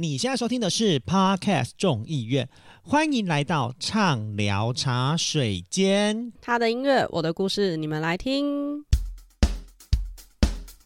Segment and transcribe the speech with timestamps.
[0.00, 2.48] 你现在收听的是 Podcast 众议院，
[2.80, 6.32] 欢迎来到畅聊茶水间。
[6.40, 8.82] 他的音乐，我的故事，你们来听。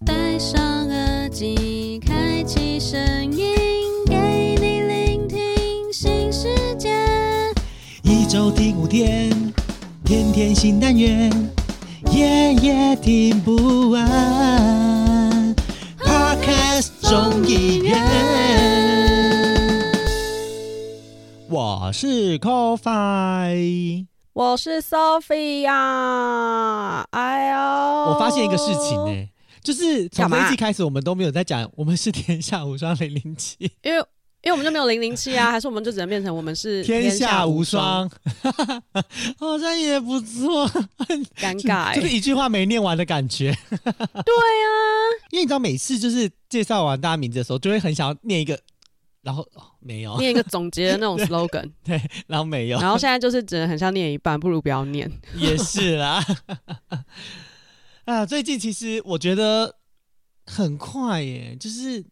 [0.04, 2.98] 戴上耳机，开启声
[3.30, 3.54] 音，
[4.08, 6.92] 给你聆听新世界。
[8.02, 9.30] 一周听五天，
[10.04, 11.30] 天天新单元，
[12.12, 14.73] 夜夜听不完。
[21.86, 25.68] 我是 Coffee，我是 Sophia。
[27.10, 27.58] 哎呦，
[28.10, 29.28] 我发现一个事情呢、欸，
[29.62, 33.98] 就是从这一季开始，我们都没有在讲我们是天下无双零零七，因为
[34.42, 38.10] 因为我们就没有零零七啊， 还是我们就只能变成我们是天下无双，
[39.38, 40.66] 好像也不错，
[41.36, 43.54] 尴尬，就是一句话没念完的感觉。
[43.68, 44.66] 对啊，
[45.32, 48.58] 因为你知道，每次就是介绍完大家名字的时候，就会很想要念一个。
[49.24, 55.10] 然后、哦、没有念一个总结的那种 slogan，对，对，然后没有，然后现在就是只能很像念一半，不如不要念。
[55.34, 56.22] 也是啦，
[58.04, 59.76] 啊，最近其实我觉得
[60.44, 62.04] 很快耶，就是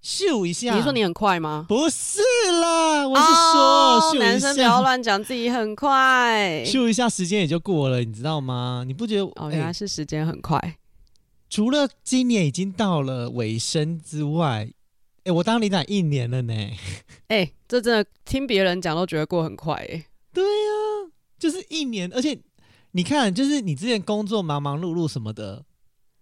[0.00, 0.76] 秀一下。
[0.76, 1.66] 你说你很快吗？
[1.68, 2.20] 不是
[2.62, 3.60] 啦，我是说，
[3.98, 8.84] 哦、男生不要乱讲自己很快，秀一下时间也就过了，你知道吗？
[8.86, 9.24] 你不觉得？
[9.34, 10.76] 哦，原来是时间很快、欸。
[11.50, 14.70] 除了今年已经到了尾声之外。
[15.26, 16.54] 哎、欸，我当领长一年了呢。
[17.26, 20.06] 哎、欸，这真的听别人讲都觉得过很快哎、欸。
[20.32, 20.70] 对呀、
[21.02, 22.38] 啊，就是一年，而且
[22.92, 25.64] 你看，就是你之前工作忙忙碌碌什么的，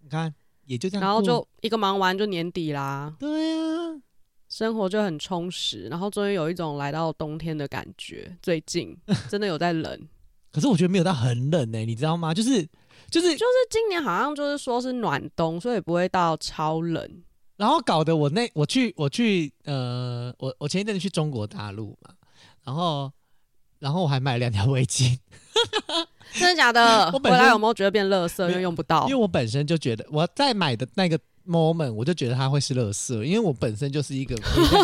[0.00, 3.14] 你看也就这样，然后就一个忙完就年底啦。
[3.19, 4.00] 对呀、啊，
[4.48, 8.34] 生活就很充实，然后终于有一种来到冬天的感觉。
[8.41, 8.96] 最近
[9.28, 10.08] 真的有在冷，
[10.50, 12.33] 可是我觉得没有到很冷呢、欸，你知道吗？
[12.33, 12.66] 就是
[13.11, 17.22] 就是就是今年好像就是说是暖冬，所以不会到超冷。
[17.56, 22.12] 然后搞得我那我去我去呃我我前一阵子去中国大陆嘛，
[22.64, 23.12] 然后
[23.78, 25.16] 然后我还买了两条围巾，
[26.34, 27.11] 真的假的？
[27.14, 28.48] 我本来有没有觉得变垃圾？
[28.48, 34.34] 因为用不到，因为我本身就觉得我在买的那个 moment 我就觉得它会是垃圾，因为我本身就是一个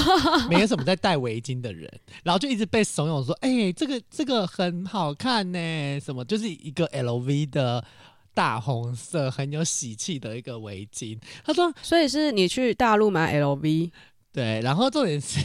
[0.48, 1.90] 没有什么在戴围巾的人，
[2.22, 7.84] 然后就一直被怂恿说，哎、欸，这个这个很好看呢，什么就是一个 LV 的。
[8.40, 13.90] 大红色很有喜气的一个围巾，他说，所以是你去大陆买 LV，
[14.32, 15.38] 对，然后重点是，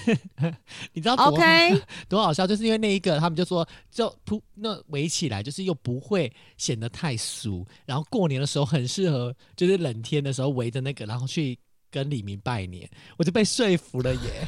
[0.94, 11.59] 你知道多，OK， 多好笑，就是因为那一个，他们就说，就铺那围起来，就是又不会显得太俗，然后过年的时候很适合，就是冷天的时候围着那个，然后去
[11.91, 14.47] 跟李明拜年，我就被说服了耶。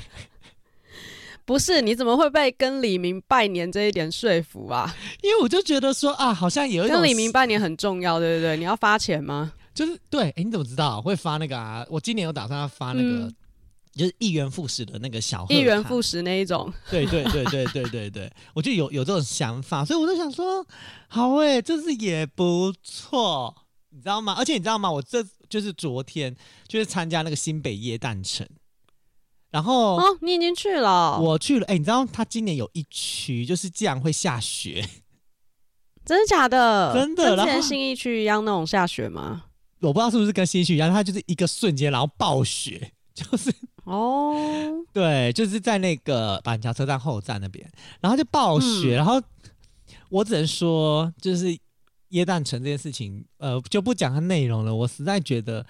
[1.48, 4.94] 不是，你怎么会被跟李明拜年这一点说服啊？
[5.24, 8.58] 因为我就觉得说啊，好像有跟李明拜年很重要，对不对？
[8.58, 9.54] 你要发钱吗？
[9.74, 11.86] 就是对，哎、欸，你怎么知道会发那个啊？
[11.90, 13.36] 我今年有打算要发那个，嗯、
[13.94, 16.70] 就是一元复始的那个小一元复始那一种。
[16.92, 20.68] 对对对对对对对，我就有有这种想法，所以我就想说，
[21.08, 23.56] 好哎、欸，这是也不错，
[23.92, 24.36] 你知道吗？
[24.38, 24.92] 而且你知道吗？
[24.92, 26.36] 我这就是昨天
[26.68, 28.46] 就是参加那个新北耶诞城。
[29.50, 31.66] 然后哦，你已经去了，我去了。
[31.68, 34.86] 哎、欸，你知道他今年有一区就是竟然会下雪，
[36.06, 36.94] 真的假的？
[36.94, 37.36] 真的。
[37.36, 39.46] 跟之前信义区一样那种下雪吗？
[39.80, 43.50] 我不知道是不是跟新一区一样，它就是一个瞬间，然后暴雪， 就是
[43.86, 44.36] 哦，
[44.92, 47.66] 对，就是在那个板桥车站后站那边，
[48.02, 48.96] 然后就暴雪。
[48.96, 49.22] 嗯、然后
[50.10, 51.58] 我只能说，就是
[52.10, 54.76] 耶诞城这件事情，呃，就不讲它内容了。
[54.76, 55.66] 我实在觉得。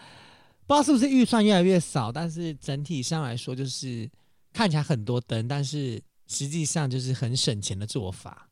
[0.67, 4.07] 不知道是不是预算越来越少，但是整体上来说，就是
[4.53, 8.50] 看起来很多灯，但是实际上就是很省钱的做法。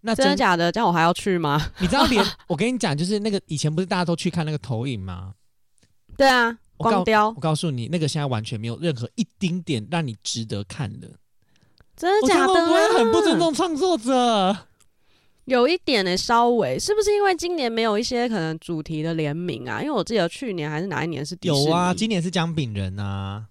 [0.00, 0.72] 那真，的假的？
[0.72, 1.70] 这样我还要去吗？
[1.78, 5.34] 你知道连， 我跟你讲，就是那个以前不是大家都去看那个投影吗？
[6.16, 7.28] 对啊，光雕。
[7.28, 11.08] 我告诉你，那个现在完全没有任何一丁点让你值得看的。
[11.96, 12.54] 真的假的？
[12.54, 14.66] 会不会很不尊重创作者？
[15.46, 19.80] 有一点呢、欸，稍微是不是因为今年没有一些可能主题的联名啊？
[19.80, 21.36] 因为我记得去年还是哪一年是？
[21.42, 23.46] 有啊，今年是姜饼人啊，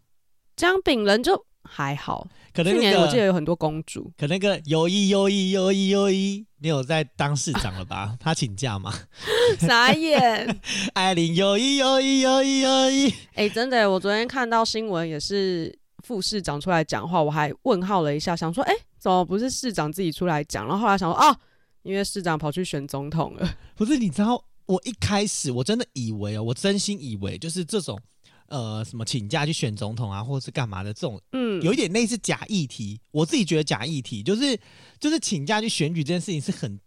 [0.56, 2.26] 姜饼人就还好。
[2.54, 8.16] 可能、那个、去年我记得有很多公主，可那个优一优一优一优一你有在当市长了吧？
[8.20, 8.94] 他请假吗？
[9.60, 10.60] 傻眼。
[10.96, 20.66] 艾琳优一优一优一优一，哎、欸，真的，我昨天看到新闻也是副市长出来讲话，我还问号了一下，想说，哎、欸，怎么不是市长自己出来讲？
[20.68, 21.36] 然后后来想说，哦。
[21.84, 23.98] 因为市长跑去选总统了， 不是？
[23.98, 28.00] 你知道，我一开始我真的以为哦，我真心以为就是这种，
[28.48, 33.00] 呃，什么请假去选总统啊，或者是干嘛的这种，嗯，有一点类似假议题。
[33.12, 34.58] 我自己觉得假议题就是
[35.00, 36.80] 就是请假去选举这件事情是很，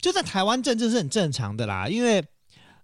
[0.00, 1.88] 就在台湾政治是很正常的啦。
[1.88, 2.24] 因为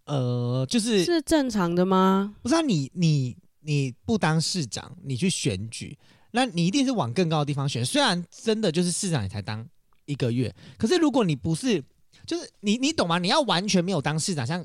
[0.07, 2.35] 呃，就是是正常的吗？
[2.43, 5.99] 不是啊，你你你不当市长，你去选举，
[6.31, 7.85] 那你一定是往更高的地方选。
[7.85, 9.67] 虽然真的就是市长，你才当
[10.07, 11.83] 一个月，可是如果你不是，
[12.27, 13.19] 就是你你懂吗？
[13.19, 14.65] 你要完全没有当市长，像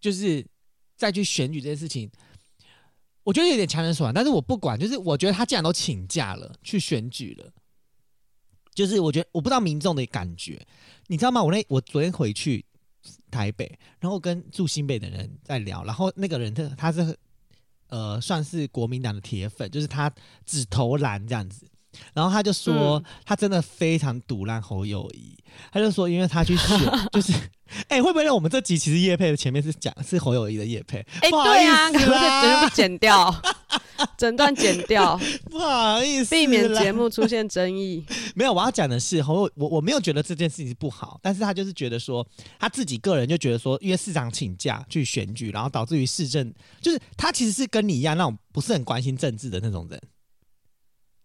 [0.00, 0.44] 就是
[0.96, 2.10] 再去选举这件事情，
[3.22, 4.14] 我觉得有点强人所难。
[4.14, 7.52] 但是我不管，就是我觉得他既然都请假了去选举了，
[8.74, 10.66] 就是我觉得我不知道民众的感觉，
[11.06, 11.42] 你知道吗？
[11.42, 12.64] 我那我昨天回去
[13.30, 17.16] 台北，然后跟住新北的人在聊，然后那个人他他是。
[17.88, 20.12] 呃，算是国民党的铁粉，就是他
[20.44, 21.64] 只投蓝这样子。
[22.12, 25.36] 然后他就说，嗯、他真的非常赌烂侯友谊。
[25.70, 26.78] 他就说，因为他去选，
[27.12, 27.32] 就是，
[27.88, 30.98] 哎、欸，会不会让我们这集其实叶配的前面是讲是侯友谊的叶配？
[31.20, 33.34] 哎、欸，对啊，可不可以全部剪掉？
[34.18, 35.18] 整段剪掉，
[35.48, 38.04] 不好意思，避免节目出现争议。
[38.34, 42.26] 没有，我要讲的是侯，我我没有觉得这件事情是不好，但是他就是觉得说
[42.58, 50.02] 他自己个人就觉得说，因为市长请假去选举，然后导致于市政，就是他其实是跟你一样那种不是很关心政治的那种人，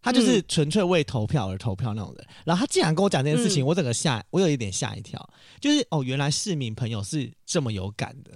[0.02, 2.26] 他就是纯粹为投票而投票那种人。
[2.30, 5.30] 嗯、然后他竟然跟我讲这件事情，嗯、我整个吓，我有一点吓一跳，
[5.60, 8.32] 就是哦，原来市民朋友是这么有感的。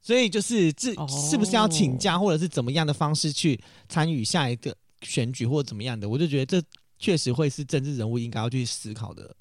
[0.00, 3.60] 所以就是这是不是要请假，或者是怎么样的方式去
[3.90, 6.08] 参与下一个选举，或者怎么样的？
[6.08, 6.66] 我就觉得这
[6.98, 9.34] 确实会是政治人物应该要去思考的，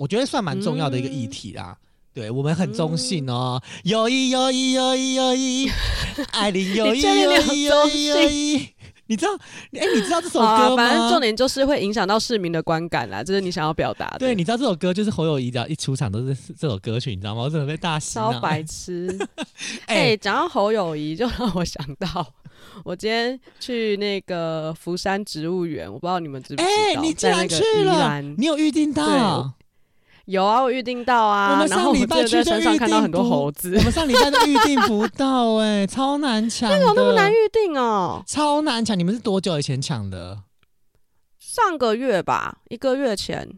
[0.00, 1.78] 我觉得算蛮重要的一个议题啦。
[1.78, 5.70] 嗯、对我们很中性哦，友谊友谊友谊友谊，
[6.32, 8.68] 爱邻友谊友谊友谊友谊。
[9.10, 9.32] 你知道，
[9.72, 10.54] 哎、欸，你知道这首歌吗？
[10.54, 14.18] 啊、反正重点就是会影响到市民的观感啦，这是你想要表达的。
[14.20, 17.42] 对，你知道这首歌就是侯友宜的，一出场都是这首歌曲，你知道吗？
[17.42, 18.14] 我真的被大洗？
[18.14, 19.18] 超白痴！
[19.86, 22.24] 哎、欸，讲到侯友谊，就让我想到，
[22.84, 27.02] 我今天去那个福山植物园，我不知道你们知不知道？
[27.02, 28.22] 你竟然去了？
[28.38, 29.52] 你有预定到？
[30.26, 31.52] 有啊，我预定到啊。
[31.52, 33.74] 我们上礼拜去山上看到很多猴子。
[33.76, 36.70] 我们上礼拜都预定不到哎、欸， 超难抢。
[36.70, 38.22] 那么难预定哦？
[38.26, 38.98] 超难抢！
[38.98, 40.38] 你们是多久以前抢的？
[41.38, 43.48] 上个月吧，一个月前。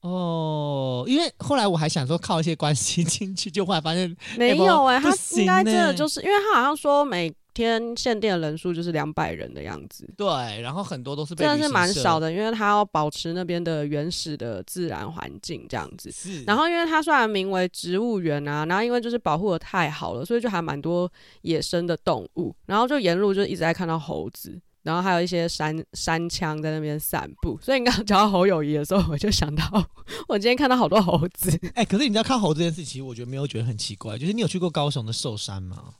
[0.00, 7.32] 哦，因为后来我还想说靠一些关系进去，就后来发现没有哎、欸，他应该真的就是因为他好像说每。
[7.64, 10.26] 天限定的人数就是两百人的样子，对，
[10.60, 16.10] 然后很多都是被真的是蛮少的，因为它要保持那边的原始的自然环境这样子。
[16.12, 21.10] 是，然后因为它虽然名为植物园啊，然后因为就是保护的太好了，所以就还蛮多
[21.42, 27.58] 野生的动物，然后就沿路就一直在看到猴子，然后还有一些山山羌在那边散步。
[27.62, 29.64] 所以你刚刚讲到猴友谊的时候，我就想到
[30.28, 31.50] 我今天看到好多猴子。
[31.74, 35.94] 哎、欸，可是你知道看猴子这件事其实，我觉得没有觉得很奇怪，就是你有去过高雄的寿山吗？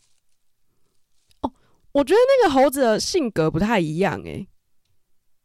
[1.97, 4.47] 我觉得那个猴子的性格不太一样哎、欸。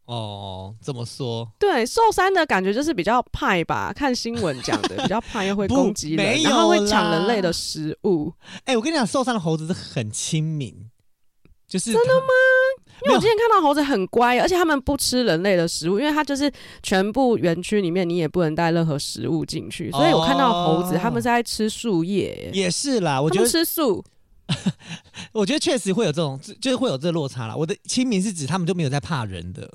[0.06, 1.50] 哦，怎么说？
[1.58, 8.34] 对，寿山的感觉就是比较派吧，看新闻讲的 比较派，又会攻击人，然后会抢人类的食物。
[8.66, 10.76] 哎、欸，我跟你讲，寿山的猴子是很亲民，
[11.66, 12.28] 就是真的吗？
[13.06, 16.52] 因为我之前看到猴子很乖，而且他们不吃人类的食物，因为它就是
[16.84, 22.60] 全部园区里面你也不能带任何食物进去，所以我看到猴子他们是在吃树叶、欸。
[22.60, 24.04] 也是啦，我觉得吃素。
[25.34, 27.56] 我觉得确实会有这种，就是会有这落差啦。
[27.56, 29.70] 我的亲民是指他们就没有在怕人的，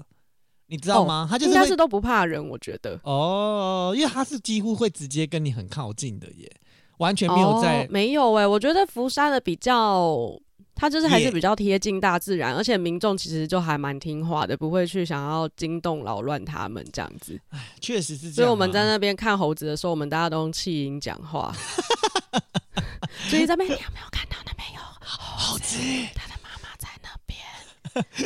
[0.66, 1.26] 你知道吗？
[1.26, 6.50] 哦、他就是应该是都不怕人，我觉得哦，因为他是几乎会直接跟你很靠近的耶，
[6.98, 8.46] 完全没有在、哦、没有哎、欸。
[8.46, 10.38] 我觉得福山的比较，
[10.76, 17.40] 他就是还是比较贴近大自然，而且民众其实就还蛮听话的，不会去想要惊动扰乱他们这样子。
[17.48, 18.34] 哎，确实是这样。
[18.34, 21.50] 所以我们在那边看猴子的时候，我们大家都用气音讲话。
[23.28, 25.78] 所以这边你有没有看到那边有猴子？
[26.14, 27.38] 他的妈妈在那边，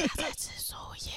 [0.08, 0.74] 他在吃树
[1.06, 1.12] 叶，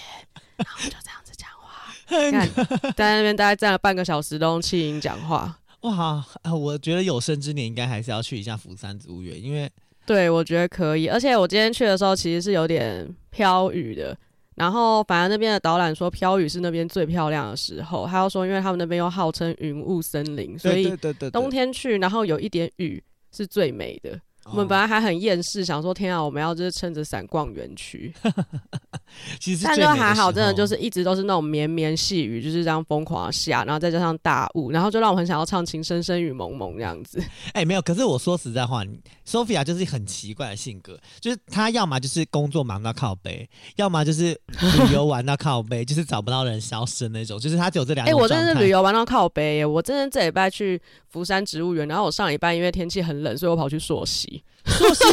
[0.58, 1.92] 然后就这样子讲话。
[2.30, 5.58] 看，在那边大概站了半个小时，都用气音讲话。
[5.82, 6.24] 哇，
[6.54, 9.70] 我觉得有生之年应该还是要去一下福山植物园，因为
[10.06, 11.08] 对，我觉得可以。
[11.08, 14.18] 而且我今天去的时候其实是有点飘雨的，
[14.56, 18.06] 然后反而那边的导览说飘雨是那边最漂亮的时候。
[18.08, 20.94] 他又说，因为他们那边又号称云雾森林，所以
[21.32, 23.04] 冬天去，然后有一点雨。
[23.36, 24.12] 是最美的。
[24.46, 28.14] 我们本来还很厌世，想说天啊，我们要就是撑着伞逛园区。
[29.40, 37.20] 其实，但就还好，真的就是一直都是那种绵绵细雨，就是这样疯狂的下，然后再加上大雾，然后就让我很想要唱《情深深雨蒙蒙》这样子。
[37.54, 38.84] 哎、欸，没有，可是我说实在话
[39.26, 43.48] ，Sophia 就是很奇怪的性格，就是她要么就是工作忙到靠背，
[43.78, 44.40] 要么就是
[44.88, 48.14] 旅游玩到靠背，就是找不到人消失的那种，就是她只有这两种。
[48.14, 54.33] 哎、欸，我真的是旅游玩到靠北，我真的这礼拜去福山植物园，然后我上礼拜因为天气很冷，所以我跑去溯溪。
[54.66, 55.04] 溯溪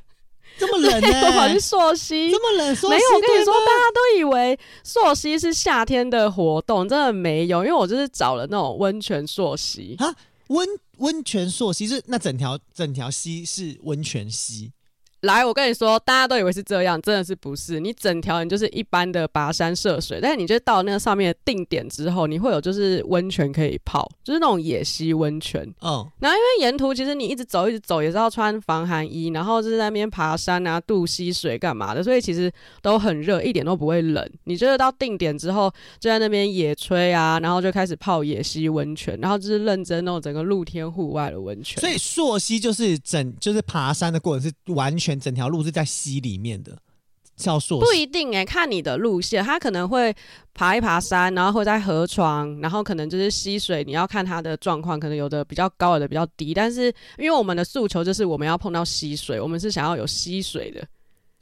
[0.58, 1.26] 这么冷呢、欸？
[1.26, 3.02] 我跑去朔溪，这么冷，溯溪没有。
[3.14, 7.64] 我跟你说，大家都以为朔溪是夏天的活动，真的没有。
[7.64, 10.12] 因为我就是找了那种温泉朔溪啊，
[10.48, 14.72] 温温泉朔溪是那整条整条溪是温泉溪
[15.22, 17.80] 来，我跟你说，大家都以为是这样，真的是不是？
[17.80, 25.62] 你整条你就是一般的跋山涉水，但是你就到那个上面的定点之后，你会有就是温泉可以泡，就是那种野溪温泉。
[25.80, 32.48] 嗯，然后因为沿途其实你一直走一直走也是要穿防寒衣，然后就是在那边爬山啊、渡溪水干嘛的，所以其实
[32.80, 34.24] 都很热，一点都不会冷。
[34.44, 41.80] 你就是到定点之后就在那边野炊啊，然后就开始泡野溪温泉，然后就是认真那种整个露天户外的温泉。
[41.80, 45.07] 所以溯溪就是整就是爬山的过程是完全。
[45.08, 46.76] 全整条路是在溪里面的，
[47.34, 47.80] 叫溯。
[47.80, 50.14] 不一定哎、欸，看你的路线，它可能会
[50.52, 56.52] 爬一爬山，然后会在河床，然后可能就是溪水，你要看它的状况，可能有的比较高，有的比较低。
[56.52, 60.86] 但是因为我们的诉求就是我们要碰到溪水，我们是想要有溪水的，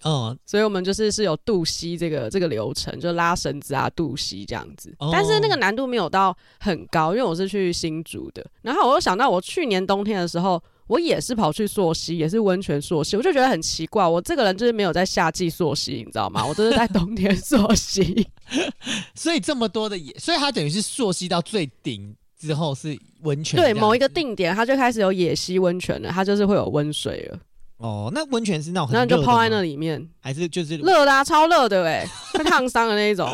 [0.05, 4.95] 嗯，所以我们就是是有渡溪这个这个流程，就拉绳子啊，渡溪这样子。
[5.11, 8.47] 但是那个难度没有到很高，因为我是去新竹的。
[8.63, 10.63] 然后我又想到，我去年冬天的时候。
[10.87, 14.07] 我也是跑去溯溪，也是温泉溯溪，我就觉得很奇怪。
[14.07, 16.47] 我这个人就是没有在夏季溯溪，你知道吗？
[16.47, 18.27] 我都是在冬天溯溪。
[19.15, 23.59] 所以这么多的野，所以它等于是溯溪到最顶之后是温泉。
[23.59, 27.39] 对，某一个定点，它就开始有野溪温泉了，它就是会有温水了。
[27.79, 33.29] 哦，那温泉是那种很那你就泡在那里面，还是就是热的啊，超热的哎， 会烫伤的那一种。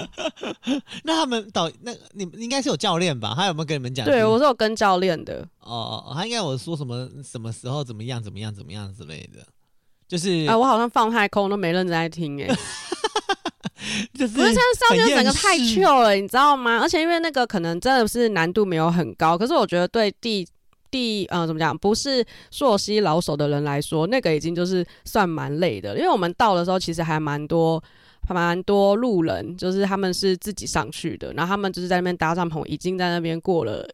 [1.05, 3.35] 那他们导那你们应该是有教练吧？
[3.37, 4.05] 他有没有跟你们讲？
[4.05, 5.47] 对，我是有跟教练的。
[5.61, 9.47] 哦，他应该有说什么什么时候怎么样怎么样怎么样之类的。
[10.09, 12.49] 就是啊，我好像放太空都没认真在听哎。
[14.15, 16.81] 就是，不是现在上面整个太 chill 了，你知道吗？
[16.81, 20.49] 而且因为那个可能真的是难度没有很高，可是我觉得对地。
[20.93, 21.77] 第呃，怎么讲？
[21.77, 25.97] 不是溯溪老手的人来说，那个已经就是算蛮累的。
[25.97, 27.83] 因为我们到的时候，其实还蛮多，
[28.29, 33.89] 还蛮多路人，就是他们是自己上去的，然后他们就是在那边搭帐篷，已经在那边过了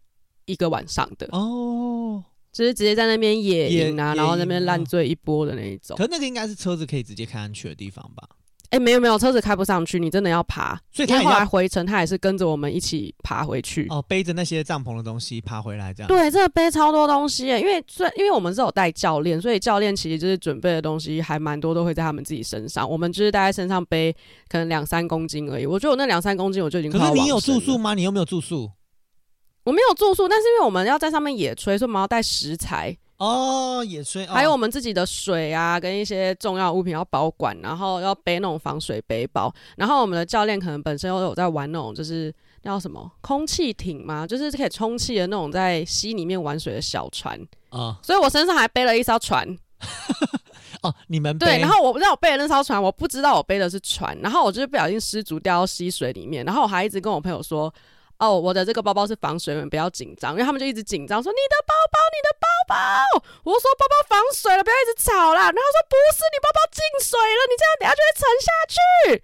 [0.46, 5.96] 一个晚上的哦，就是直接在那边野营啊，然后那边烂醉一波的那一种。
[5.96, 8.28] 可是那个应该是车子可以直接开上去的地方吧？
[8.70, 10.78] 哎、欸，没有没有，车子开不上去，你真的要爬。
[10.92, 13.86] 所以他后来回程，他也是跟着我们一起爬回去。
[13.88, 16.08] 哦，背着那些帐篷的东西爬回来，这样。
[16.08, 22.86] 对，真的背超多东西耶，因为虽因为我们是有带教练，所以教练其实就是准备的东西还蛮多，都会在他们自己身上。
[22.88, 24.14] 我们就是带在身上背，
[24.48, 25.64] 可能两三公斤而已。
[25.64, 26.92] 我觉得我那两三公斤我就已经。
[26.92, 27.94] 可是你有住宿吗？
[27.94, 28.70] 你有没有住宿？
[29.64, 32.94] 我没有住宿，但是因为我们要在上面野炊，所以我们要带食材。
[33.18, 39.52] 哦，野炊，哦，还有我们自己的水啊，跟一些重要物品要保管，然后要背那种防水背包。
[39.76, 42.32] 然后我们的教练可能本身又有在玩那种，就是
[42.62, 47.36] 叫什么空气艇嘛，就是可以充气的那种，在溪里面玩水的小船
[47.70, 47.78] 啊。
[47.78, 49.44] 哦，所以我身上还背了一艘船。
[50.82, 57.72] 哦，你们背对，然后我不知道我背的那艘船，我不知道我背的是船，然后我就是不小心失足掉到溪水里面，然后我还一直跟我朋友说。
[58.18, 63.22] 哦，我的这个包包是防水，你们不要紧张，因为他们就一直紧张说你的包包，你的包包。
[63.44, 65.42] 我说包包防水了，不要一直吵啦。
[65.42, 69.22] 然后说不是，你包包进水了，你这样等下就会沉下去。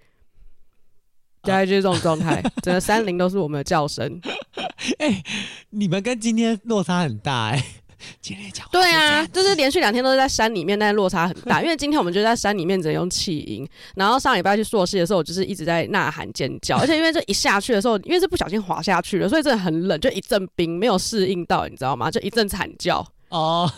[1.41, 4.19] 大概就是这种状态， 整个山林都是我们的叫声。
[4.97, 5.23] 哎、欸，
[5.71, 7.63] 你们跟今天落差很大哎、欸。
[8.21, 11.61] 今天讲对啊，就是连续两天都是在山里面，但是落差很大。
[11.63, 22.11] 因为今天我们就在山里面只能用气音，然后上礼拜去硕士的时候，我就是一直在呐喊尖叫，而且因为这一下去的时候， 因为是不小心滑下去了，所以真的很冷，就一阵冰，没有适应到，你知道吗？
[22.11, 23.69] 就一阵惨叫哦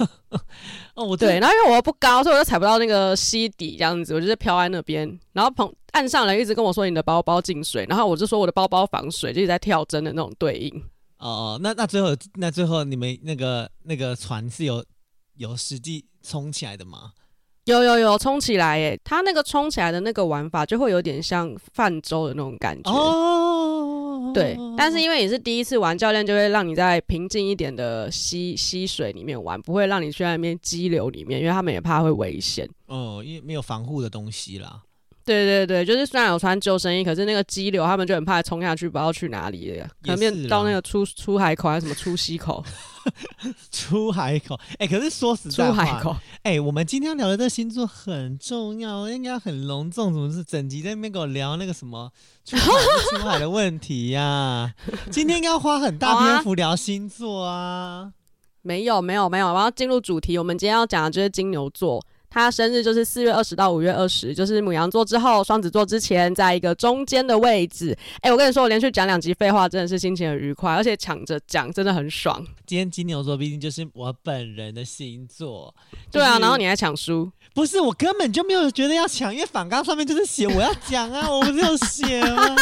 [0.96, 10.84] 哦，我对，然后因为我又不高，所以我就踩不到那个溪底，这样子，我就是飘在那边，然后朋岸上人一直跟我说你的包包进水，然后我就说我的包包防水，就一直在跳针的那种对应。
[11.20, 14.84] 哦，那那最后那最后你们那个那个船是有
[15.36, 17.14] 有实际冲起来的吗？
[17.66, 18.98] 有有有冲起来耶！
[19.04, 24.32] 它那个冲起来的那个玩法就会有点像泛舟的那种感觉哦。
[24.34, 32.70] 对，但是因为你是第一次玩，教练就会让你在平静一点的溪溪水里面玩，不会让你去那边激流里面，因为他们也怕会危险。
[32.86, 34.82] 哦，因为没有防护的东西啦。
[35.27, 42.63] 对对对，就是虽然有穿救生衣，可是那个激流他们就很怕冲下去，不知道去哪里了，可能变到那个出出海口还是什么出溪口？
[43.69, 46.12] 出海口，哎、欸，可是说实在话，出海口，
[46.43, 52.10] 哎、欸，我们今天聊的这个星座很重要，应该很隆重，怎么是整集在那边给我聊那个什么
[52.46, 52.63] 出海
[53.12, 54.74] 出海的问题呀、啊？
[55.12, 57.53] 今天应该要花很大篇幅聊星座啊？
[57.53, 58.12] 啊
[58.62, 62.01] 没有没有没有，我要进入主题，我们今天要讲的就是金牛座。
[62.38, 67.98] 他生日就是四月二十到五月二十，就是母羊座之后，双子座之前，在一个中间的位置。
[68.17, 72.46] 哎、欸，我跟你说，我连续讲两集废话，真的是心情很愉快，而且抢着讲，真的很爽。
[72.65, 75.74] 今天金牛座毕竟就是我本人的星座，
[76.12, 77.32] 就是、对啊，然后你还抢书？
[77.56, 82.56] 不是，我根本就没有觉得要抢，因为反纲上面就是写我要讲啊，我不是有写吗？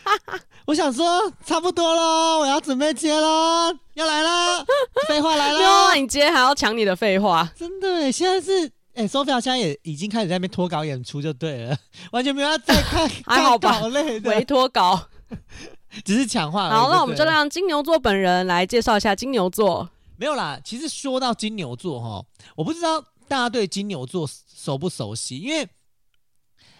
[0.66, 4.64] 我想说差不多了，我要准备接了，要来了，
[5.08, 8.70] 废话来了，你接还要抢你的废话，真的，现在是。
[8.94, 11.76] 哎，Sophia 现在也已经开始在那边脱稿演出，就对了，
[12.12, 13.72] 完全没有要再看， 还好吧？
[13.72, 15.08] 好累的，没脱稿，
[16.04, 16.70] 只是抢话。
[16.70, 19.90] 好，那我们就让金牛座本人来介绍一下金牛座。
[20.16, 22.24] 没有啦，其实说到金牛座哈，
[22.54, 25.68] 我不知道大家对金牛座熟不熟悉，因为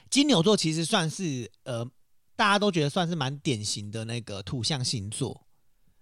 [0.08, 1.84] 金牛座其实算是呃，
[2.36, 5.42] 大家都觉得算是蛮典型的那个土象星座。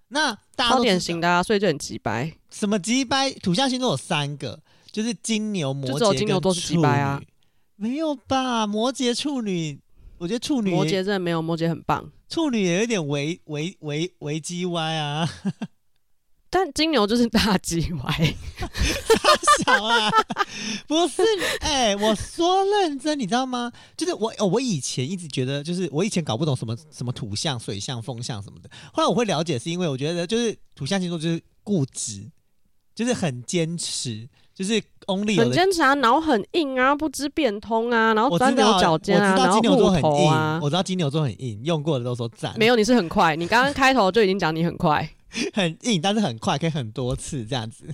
[0.09, 2.31] 那大家都典型的啊，所以就很机掰。
[2.51, 3.33] 什么机掰？
[3.33, 4.61] 土象星座有三个。
[4.93, 7.21] 就是金牛、摩羯跟金牛座是几掰啊？
[7.77, 8.67] 没有吧？
[8.67, 9.81] 摩羯、处女，
[10.19, 12.13] 我觉得处女摩羯真的没有，摩羯很棒。
[12.29, 15.29] 处女也有点维维维维基歪啊，
[16.49, 18.05] 但金牛就是大机歪，
[18.61, 20.11] 大小啊，
[20.87, 21.23] 不是？
[21.61, 23.73] 哎、欸，我说认真，你知道吗？
[23.97, 28.71] 就是我，哦我以前一直觉得，就是我以前搞不懂什么什么土象、水象、风象什么的。
[28.93, 32.31] 后来我会了解，是因为我觉得就是土象星座就是固执，
[32.95, 34.29] 就是很坚持。
[34.63, 40.61] 就是 only 很坚持啊，脑很硬啊，不知变通啊，然后钻牛角尖啊，然后木头啊。
[40.63, 42.55] 我知道金牛座很硬，用过的都说赞。
[42.57, 45.11] 没有，你是很快，你刚刚开头就已经讲你很快，
[45.53, 47.93] 很硬，但是很快，可以很多次这样子。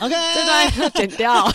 [0.00, 1.50] OK，这段要剪掉。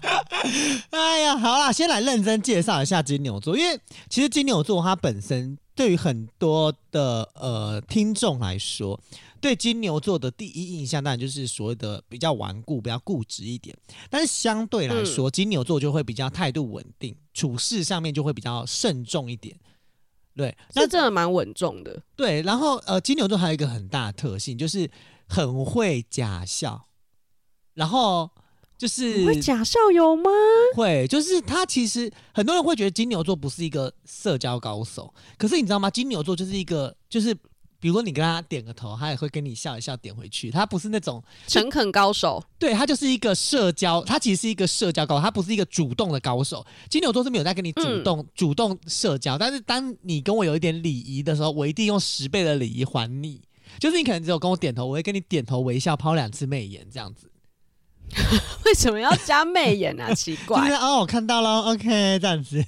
[0.90, 8.98] 哎呀，好啦，先来认真介绍一下金牛座，因为其实金牛座它本身对于很多的呃听众来说。
[9.44, 13.76] 对金牛座的第一印象，当然就是所谓的比较顽固、比较固执一点。
[14.08, 19.54] 但是相对来说，嗯、金牛座就会比较态度稳定，处事上面就会比较慎重一点。
[20.34, 22.02] 对，那真的蛮稳重的。
[22.16, 24.90] 对，然后呃，金牛座还有一个很大的特性，就是
[25.28, 26.88] 很会假笑。
[27.74, 28.30] 然后
[28.78, 30.30] 就是会假笑有吗？
[30.74, 35.90] 会，就是他其实很多人会觉得金牛座不是一个社交高手，可是你知道吗？
[35.90, 37.36] 金牛座就是一个就是。
[37.84, 40.50] 比如说你跟他点个头，他也会跟你笑一笑，点回去。
[40.50, 46.64] 他不是那种诚恳高手，对，他就是一个社交，他其实是一个社交高手，他不是一个主动的高手。
[46.88, 53.42] 金牛座是没有在跟你主动、嗯、主动社交，但是当你跟我有一点礼仪的时候，我一定用十倍的礼仪还你。
[53.78, 57.30] 就是你可能只有跟我点头，我会跟你点头微笑，抛两次媚眼这样子。
[58.64, 60.14] 为什么要加媚眼啊？
[60.14, 60.60] 奇怪。
[60.64, 62.64] 就是哦，我看到了，OK，这样子。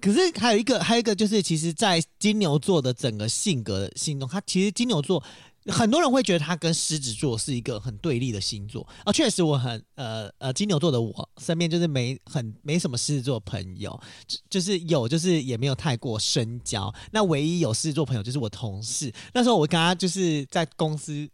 [0.00, 5.22] 可是还有一个，还有一个就是，其实，在金牛座的整个性格的心中，他其实金牛座
[5.66, 9.12] 很多人会觉得他跟狮子座是一个很对立的星座啊。
[9.12, 16.92] 确实，我很呃呃金牛座的我身边就是没很没什么狮子座朋友，就就是有，就是也没有太过深交。
[17.10, 21.28] 那唯一有狮子座朋友就是我同事，那时候我跟他就是在公司。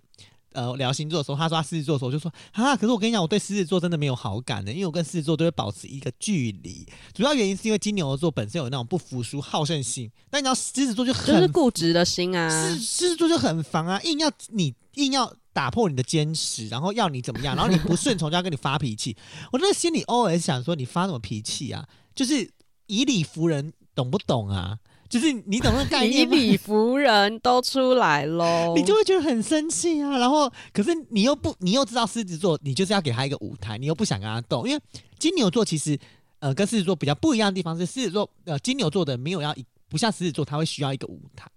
[0.57, 6.87] 呃，聊星座的时候，他说他狮子座的时候，我就说啊，可是我跟你讲，我对狮子座真的没有好感的，因为我跟狮子座都会保持一个距离。
[7.13, 19.15] 主要原因是因为金牛座本身有那种不服输、好胜心，但你知道狮子座就很就是固执的心啊，狮狮子座就很烦啊，硬要你硬要打破你的坚持，然后要你怎么样，然后你不顺从就要跟你发脾气。
[19.53, 21.87] 我那心里 always 想说，你发什么脾气啊？
[22.15, 22.51] 就是
[22.87, 24.79] 以理服人，懂不懂啊？
[25.09, 30.19] 就是你懂那个概念，以理服人都出来喽， 你就会觉得很生气啊。
[30.19, 34.67] 然后，可是你又不，你又知道狮子座，你就是要给他一个舞台，你又不想跟他斗。
[34.67, 34.83] 因为
[35.19, 35.99] 金牛座其实，
[36.41, 41.51] 呃，跟狮子座比较不一样的地方是，狮子座，呃，金牛座的没有要一，不像狮子座，他会需要一个舞台。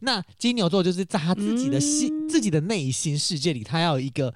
[0.00, 4.34] 那金牛座就是在他自己的心、嗯、自己的内心世界里，他要有一个，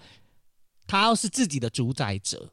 [0.86, 2.52] 他要是自己的主宰者。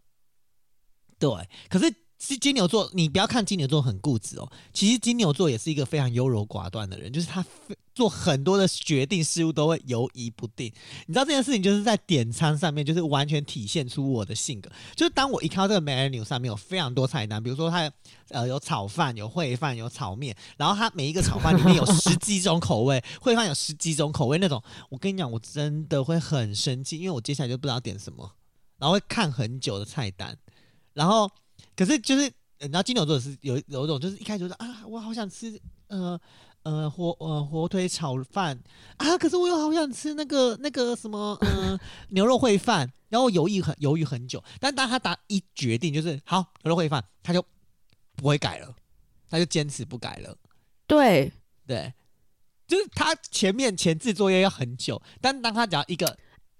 [1.17, 1.29] 对，
[1.69, 1.93] 可是。
[2.17, 7.45] 是金牛座，你不要看金牛座很固执哦，其实金牛座也是一个非常优柔寡断的人，就是他
[7.93, 10.71] 做很多的决定事物都会犹疑不定。
[11.07, 14.71] 你知道这件事情就是在点餐上面，就是完全体现出我的性格。
[14.95, 17.91] 就是当我一看到这个 menu 上面有非常多菜单，比如说它
[18.29, 28.31] 呃有炒饭、有烩饭、有炒面，然后它每一个炒饭里面有十几种口味，烩饭有十几种口味那种，我跟你讲，我真的会很生气，因为我接下来就不知道点什么，
[28.77, 30.37] 然后会看很久的菜单，
[30.93, 31.29] 然后。
[31.75, 32.23] 可是就是，
[32.59, 36.19] 你知道金牛座是有有一种，就是一开始就说啊，我好想吃呃
[36.63, 38.59] 呃火呃火腿炒饭。
[38.97, 47.45] 啊，可是我又好想吃那个那个什么呃 牛肉烩饭，然后犹豫很犹豫很久，但当他打一决定就是好牛肉烩饭，他就
[48.15, 48.75] 不会改了，
[49.29, 50.35] 他就坚持不改了。
[50.87, 51.31] 对。
[51.67, 51.91] 对，
[52.67, 56.05] 就是他前面前置作业要很久，但当他只要一个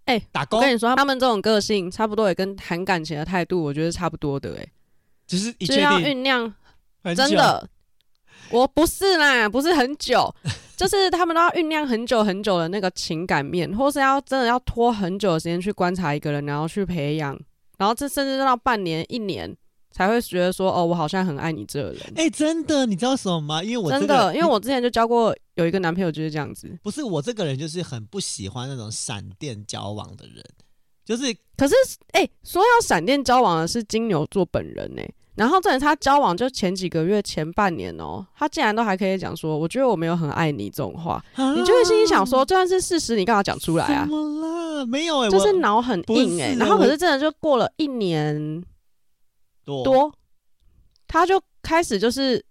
[0.06, 4.68] 哎、欸、打工，我跟你说，他们这种个性差不多也跟谈感情的态度，我觉得差不多的哎、
[5.28, 5.32] 欸。
[5.36, 6.54] 就是一就要酝酿，
[7.16, 7.68] 真的，
[8.52, 10.34] 我不是啦，不是很久，
[10.78, 17.36] 就是他们都要酝酿很久很久的那个情感面，或是要真的要拖很久的时间去观察一个人，然后去培养，
[17.80, 19.56] 然后这甚至到半年、一年
[19.92, 22.02] 才会觉得说，哦，我好像很爱你这个人。
[22.16, 23.64] 哎、欸，真的，你知道什么吗？
[23.64, 26.78] 因为我、这个、真的，因为我之前就交过有一个男朋友就是这样子。
[26.84, 30.44] 不是我这个人就是很不喜欢那种闪电交往的人。
[31.06, 31.24] 就是
[31.56, 31.76] 可是
[32.12, 35.14] 哎、欸，说要闪电交往的是金牛座本人呢、欸。
[35.36, 44.86] 然后，这他交往就前几个月、前半年哦，他竟然都还可以讲说：“我觉得我没有很爱你。”这种话，啊、你就会心里想说：“就算是事实，你干嘛讲出来啊？”怎么了？
[44.86, 46.56] 没有哎、欸，就是脑很硬哎、欸。
[46.56, 48.64] 然后，可是真的就过了一年
[49.66, 50.14] 多，多，
[51.06, 52.44] 他就开始就是。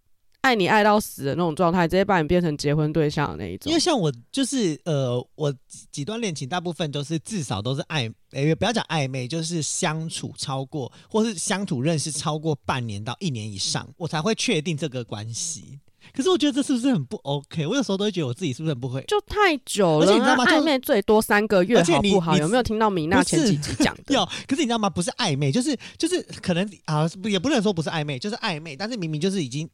[0.45, 3.71] 爱你爱到死的那种状态，直接把你变成结婚对象的那一种。
[3.71, 5.53] 因为像我就是呃，我
[5.91, 15.81] 几段恋情大部分都是至少都是暧，哎，不要讲暧昧，就是相处超过，或是相处认识超过半年到一年以上，我才会确定这个关系。
[16.13, 17.67] 可是我觉得这是不是很不 OK？
[17.67, 19.03] 我有时候都会觉得我自己是不是很不会？
[19.09, 20.45] 就太久了，而且你知道吗？
[20.45, 22.37] 暧昧最多三个月，好不好？
[22.37, 24.13] 有没有听到米娜前几集讲的？
[24.15, 24.23] 有。
[24.47, 24.91] 可是你知道吗？
[24.91, 29.67] 不是暧昧，就是就是可能啊，也不能说不是暧昧，就是暧昧，但是明明就是已经。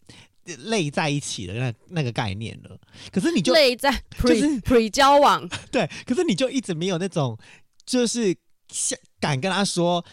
[0.67, 2.79] 累在一起的那那个概念了，
[3.13, 7.39] 可是你就累在 pre、 就是 pre 交往， 对，可是你就一直没有那种，
[7.85, 8.35] 就是
[9.21, 10.05] 敢跟他说，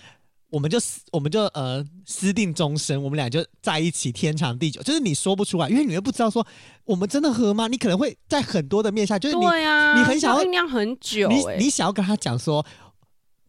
[0.49, 0.77] 我们就
[1.11, 6.45] 我们就呃私定终身，我们俩就在一起天长地久，就是你说不出来，因为你又不知道说
[6.85, 7.67] 我们真的合吗？
[7.67, 12.65] 你可能会在很多的面下，就是你你很想要酝酿很久，你你想要跟他讲说。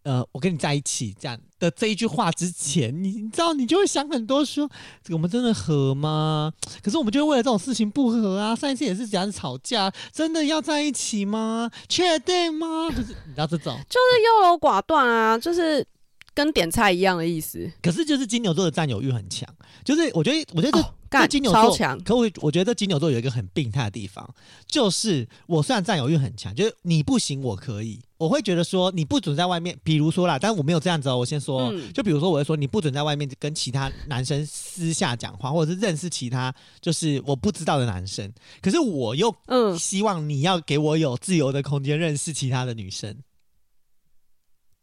[0.09, 4.66] 呃，我跟你在一起这样的这一句话之前，你你知道，你就会想很多说，
[5.07, 6.51] 说我们真的合吗？
[6.83, 8.57] 可是我们就为了这种事情不合啊。
[8.57, 11.71] 上一次也是这样吵架，真的要在一起吗？
[11.90, 12.88] 确定吗？
[12.88, 15.87] 就是你知道这种，就是优柔寡断啊，就是
[16.33, 17.71] 跟点菜一样的意思。
[17.83, 19.47] 可是就是金牛座的占有欲很强，
[19.85, 20.79] 就是我觉得，我觉得这。
[20.79, 24.29] 哦干金牛座超强，可我我觉得金牛座有一个很病态的地方，
[24.66, 43.16] 就是我虽然占有欲很强，就是你不行我可以，我会觉得说你不准在外面，比如说啦，但我没有这样子哦，我先说，嗯、就比如说我会说你不准在外面跟其他男生私下讲话，或者是认识其他就是我不知道的男生，可是我又嗯希望你要给我有自由的空间认识其他的女生。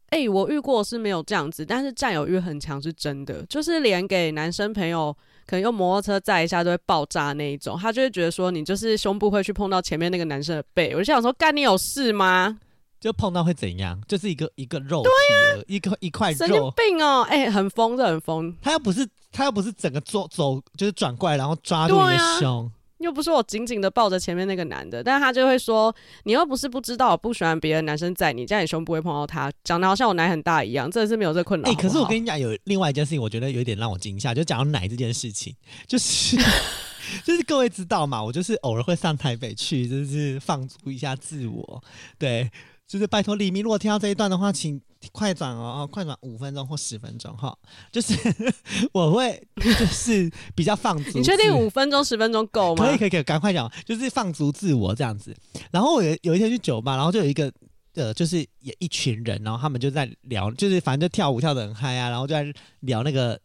[0.08, 5.16] 哎、欸，我遇过是没有这样子，但是占有欲很强是真的，就是连给男生朋友。
[5.46, 12.58] 可能用摩托车载一下就会爆炸那一种，他就会觉得说你就是胸部会去碰到前面那个男生的背，我就想说干你有事吗？
[12.98, 14.00] 就碰到会怎样？
[14.08, 15.08] 就是一个一个肉体，
[15.54, 17.22] 对一个一块肉，神经病哦！
[17.28, 18.52] 哎、欸，很疯，这很疯。
[18.62, 22.68] 他又不是他又不是整个坐走，就是转过来然后抓住你的胸。
[22.98, 31.68] 又不是我紧紧的抱着前面那个男的，但是他就会说，你又不是不知道我不喜欢别的男生在你，这样你胸部会碰到他，讲的好像我奶很大一样，真的是没有这困扰。
[31.68, 35.54] 哎、欸，可是我跟你讲，有另外一件事情，我觉得有一点让我惊吓，就讲到奶这件事情，
[35.86, 36.36] 就是
[37.22, 41.82] 就是各位知道嘛，我就是偶尔会上台北去，就是放逐一下自我，
[42.18, 42.50] 对。
[42.86, 44.80] 就是拜托李明，如果听到这一段的话，请
[45.12, 47.56] 快转哦，快转五分钟或十分钟哈。
[47.90, 48.14] 就是
[48.92, 52.86] 我会就是比较放逐，你确定五分钟十分钟够吗？
[52.86, 55.34] 可以可以可以，赶快讲，就是放逐自我这样子。
[55.70, 57.52] 然后我有有一天去酒吧，然后就有一个
[57.94, 63.40] 呃，就是也一群人，然后他们就在聊，就是反正就跳舞跳得很嗨啊，然后就在聊那个。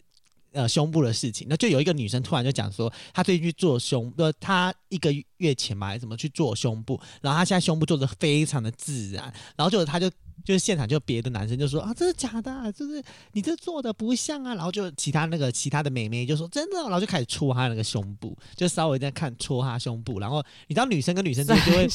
[0.53, 10.09] 呃，胸部的事情，那就有一个女生突然就讲说，她最近去做胸，呃，她一个月前嘛，还怎么去做胸部，然后她现在胸部做的非常的自然，然后就她就。
[10.43, 13.01] 就是现场就别的男生就说啊，这是假的，啊，就是
[13.33, 21.87] 你这做的不像啊，然后就其他那个其他的美眉就说真的，然后就开始戳她那个胸部，就稍微在看戳她胸部，然后你知道女生跟女生之间就会，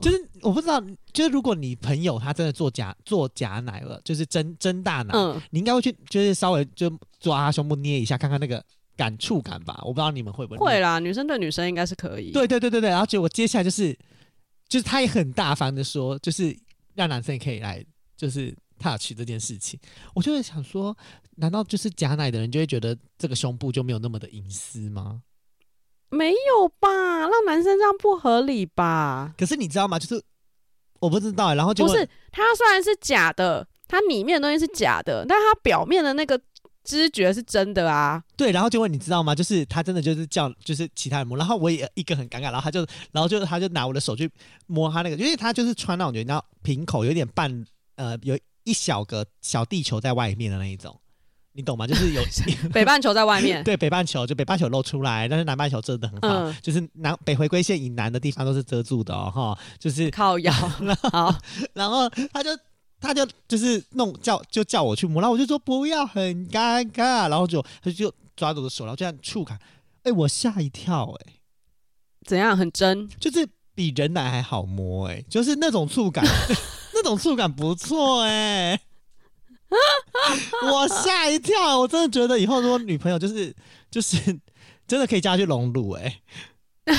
[0.00, 0.80] 就是我不知道，
[1.12, 6.90] 就是如果你朋友他真的做假做假奶了，就是真真大奶，嗯，你应该会去就是稍微就
[7.20, 8.62] 抓他胸部捏一下，看看那个
[8.96, 10.58] 感触感吧，我不知道你们会不会。
[10.58, 13.96] 会啦，女生对女生应该是可以，对对对对对，然后结果接下来就是
[14.68, 16.56] 就是他也很大方的说，就是
[16.94, 17.84] 让男生也可以来。
[18.16, 19.78] 就是 touch 这件事情，
[20.14, 20.96] 我就会想说，
[21.36, 25.22] 难道就是假奶的人就会觉得这个胸部就没有那么的隐私吗？
[26.10, 26.88] 没有吧，
[27.20, 29.34] 让男生这样不合理吧？
[29.36, 29.98] 可是你知道吗？
[29.98, 30.22] 就是
[31.00, 36.40] 我不知道，然后就不是它虽然是假的，它里面的东西是假的，但它表面的那个
[36.84, 38.22] 知觉是真的啊。
[38.36, 39.34] 对，然后就问你知道吗？
[39.34, 44.30] 就是他真的就是叫就是其他人摸，然后我也一个很尴尬，然后他就然后就他就拿我的手去
[44.66, 47.66] 摸他那个，因为他就是穿那种你知道平口有点半。
[47.96, 50.98] 呃，有一小个小地球在外面的那一种，
[51.52, 51.86] 你懂吗？
[51.86, 52.22] 就是有
[52.72, 60.52] 北半球在外面， 对，北半球就北半球露出来，但是南半球遮的很好，嗯、就是南北回归线以南的地方都是遮住的哦，哈，就是靠腰。
[60.52, 61.38] 好，
[61.74, 62.50] 然后他就
[63.00, 69.58] 他就就是弄叫就叫我去摸，然后我就说不要，很尴尬，然后就他就抓着我的手，然后这样触感，
[70.02, 71.34] 哎、欸，我吓一跳、欸，哎，
[72.26, 72.56] 怎样？
[72.56, 76.24] 很真，就是比人奶还好摸、欸，哎，就是那种触感。
[77.04, 78.80] 这种触感不错哎、欸，
[80.72, 83.54] 我吓一跳，我真的觉得以后如果女朋友就是
[83.90, 84.16] 就是
[84.88, 86.20] 真的可以加去隆乳哎，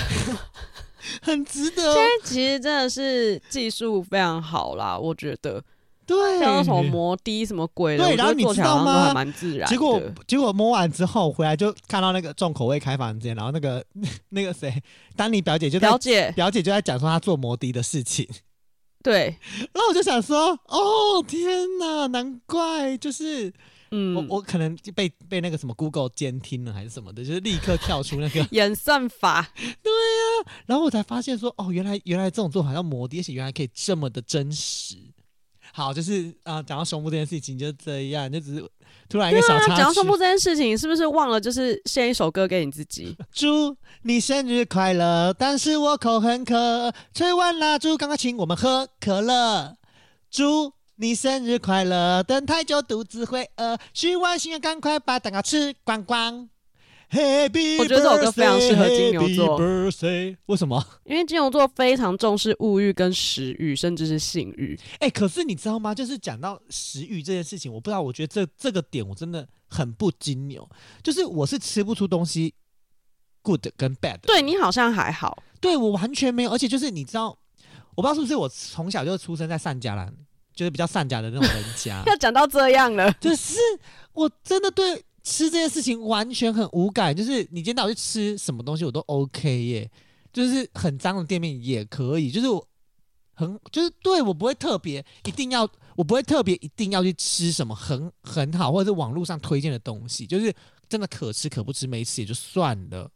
[1.23, 1.81] 很值得。
[1.91, 5.59] 现在其实真的是技术非常好啦，我觉得
[6.05, 9.11] 对，像什么摩的什么鬼的，对，然后你知道吗？
[9.11, 9.67] 蛮自然。
[9.67, 13.83] 结果结果摸完之后回来就看到那个重口味开房间，然后那个
[14.29, 14.71] 那个谁，
[15.15, 18.29] 丹尼表姐就在表姐表姐就在讲说她做摩的的事情。
[19.05, 19.37] 对，
[19.71, 23.53] 然后我就想说，哦天哪，难怪就是。
[23.91, 29.47] 嗯，我我可能就被被那个什么 Google 监听了还是什么的，就是立刻跳出那个 演算法。
[29.55, 34.97] 对呀、啊，然后我才发现说，哦，原来原来这种做法要摩的，而且原来可以这么的真实。
[35.75, 38.69] 好，就是啊，讲到胸部这件事情就这样，就只是
[39.09, 39.67] 突然一个小插曲。
[39.71, 43.13] 讲、啊、到胸部这件事情，是不是忘了就是献一首歌给你自己？
[43.33, 45.35] 祝你生日快乐！
[45.37, 49.75] 但是我口很渴，吹完蜡烛，赶快请我们喝可乐。
[50.31, 50.71] 祝。
[50.97, 52.23] 你生日快乐！
[52.23, 56.47] 等太久肚子会饿，许完心愿赶快把蛋糕吃光光。
[57.11, 59.57] Happy 我觉得这首歌非常适合金牛座。
[60.47, 60.83] 为什么？
[61.05, 64.77] 因为金牛座非常重视物欲跟食欲，甚至是性欲。
[64.93, 65.93] 哎、欸，可是你知道吗？
[65.93, 70.67] 就是讲到食欲这件事情，我不知道，我觉得这这个点我真的很不金牛。
[71.03, 72.53] 就是我是吃不出东西
[73.41, 74.17] good 跟 bad。
[74.23, 76.51] 对，你好像还好，对我完全没有。
[76.51, 77.37] 而且就是你知道，
[77.95, 80.11] 我不知道是不是我从小就出生在善家啦。
[80.55, 83.59] 就是比较善家的那种人家， 要讲到这样了，就是
[84.13, 87.13] 我真的对吃这件事情完全很无感。
[87.13, 89.91] 就是你今天带我去吃什么东西，我都 OK 耶。
[90.31, 92.65] 就是很脏的店面也可以，就是我
[93.33, 100.53] 很就是对我不会特别一定要，我不会特别一定要去吃什么很很好或者是网络上推荐的东西，就是
[100.87, 103.09] 真的可吃可不吃，没吃也就算了，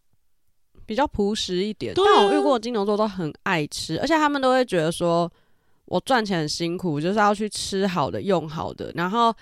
[0.85, 1.93] 比较朴实一点。
[1.95, 5.31] 但我遇过金牛座都很爱吃，而且他们都会觉得说。
[5.91, 9.33] 我赚钱很辛苦，就是要去吃好的、用好的，然后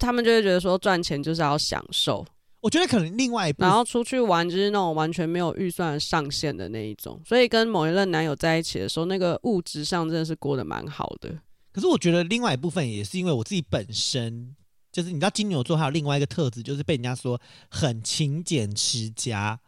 [0.00, 2.26] 他们就会觉得说赚钱就是要享受。
[2.60, 11.30] 我觉得可能另外一部分，然后出去玩就是那种完全没有预算上限的那一种，所以跟某一任男友在一起的时候，那个物质上真的是过得蛮好的。
[11.72, 14.54] 可是我觉得另外一部分也是因为我自己本身
[14.92, 19.58] 就是，你知道金牛座还有另外一个特质，就是被人家说很勤俭持家。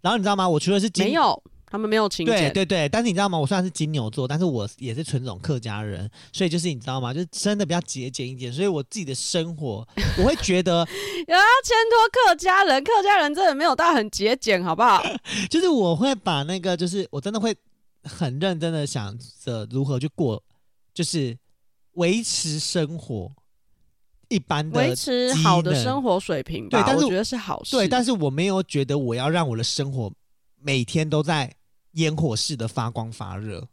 [0.00, 0.48] 然后你知道吗？
[0.48, 1.42] 我除了是金没有。
[1.70, 3.38] 他们没有勤俭，对对对，但是你知道吗？
[3.38, 7.12] 我虽然是金牛座，但是我也是纯种客家人，所以就是你知道吗？
[7.12, 10.84] 就是真的比较节俭一点，所以我自己的生活，我会觉得有
[11.36, 15.02] 要牵拖客家人，客家人真的没有到很节俭，好不好？
[15.50, 17.54] 就是我会把那个，就是我真的会
[18.02, 20.42] 很认真的想着如何去过，
[20.94, 21.36] 就是
[21.92, 23.30] 维持生活
[24.28, 26.80] 一般的，维持好的生活水平吧。
[26.80, 27.76] 对，但是我觉得是好事。
[27.76, 30.10] 对，但是我没有觉得我要让我的生活
[30.62, 31.52] 每天都在。
[31.92, 33.66] 烟火式的发光发热，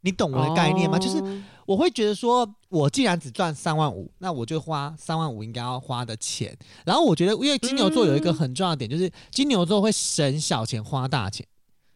[0.00, 1.02] 你懂我的概念吗？Oh.
[1.02, 6.56] 就是我会觉得说，我既然只赚三万五，那我就花三万五应该要花的钱。
[6.84, 11.46] 然后我觉得，因为金牛座有一个很重要的点，就是金牛座会省小钱花大钱，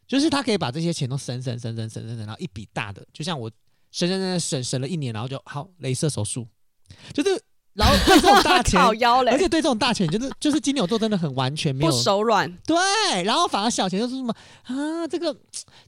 [0.06, 3.50] 就是他可以把这些钱都省省省省省省省，然后一笔大的，就像我
[3.90, 6.46] 省省省省省了一年，然后就好，镭射手术，
[7.12, 7.42] 就是。
[7.78, 8.80] 然后对这种大钱，
[9.30, 12.52] 而且对这种大钱，就是就是金牛座真的很完全没有不手软。
[12.66, 12.76] 对，
[13.22, 15.34] 然后反而小钱就是什么啊，这个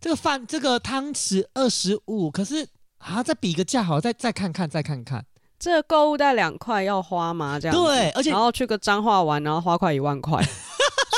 [0.01, 2.65] 这个饭这个汤匙二十五，可是
[2.99, 5.25] 啊再比个价好，再再看看再看看，
[5.59, 7.59] 这购物袋两块要花吗？
[7.59, 10.41] 这样对，而且然后去个彰化玩，然后花快一万块。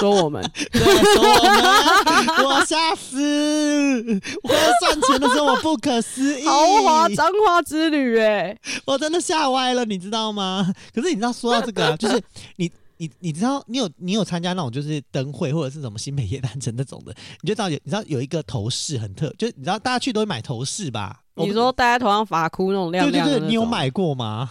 [0.02, 0.80] 说我们， 对，
[1.14, 4.20] 说我们， 我吓死！
[4.42, 10.74] 我要赚钱的时候，我不可思议，豪华彰化之旅，哎，我真的吓歪了，你知道吗？
[10.92, 12.20] 可是你知道，说到这个啊， 就是
[12.56, 21.20] 你，你，你知道，你有，你有参加那种就是灯会或者是什么新北夜诞城那种的，你就知道有，你知道有一个头饰很特，就是你知道大家去都会买头饰吧？
[21.36, 24.50] 你说戴在头上发箍那种亮亮的，你有买过吗？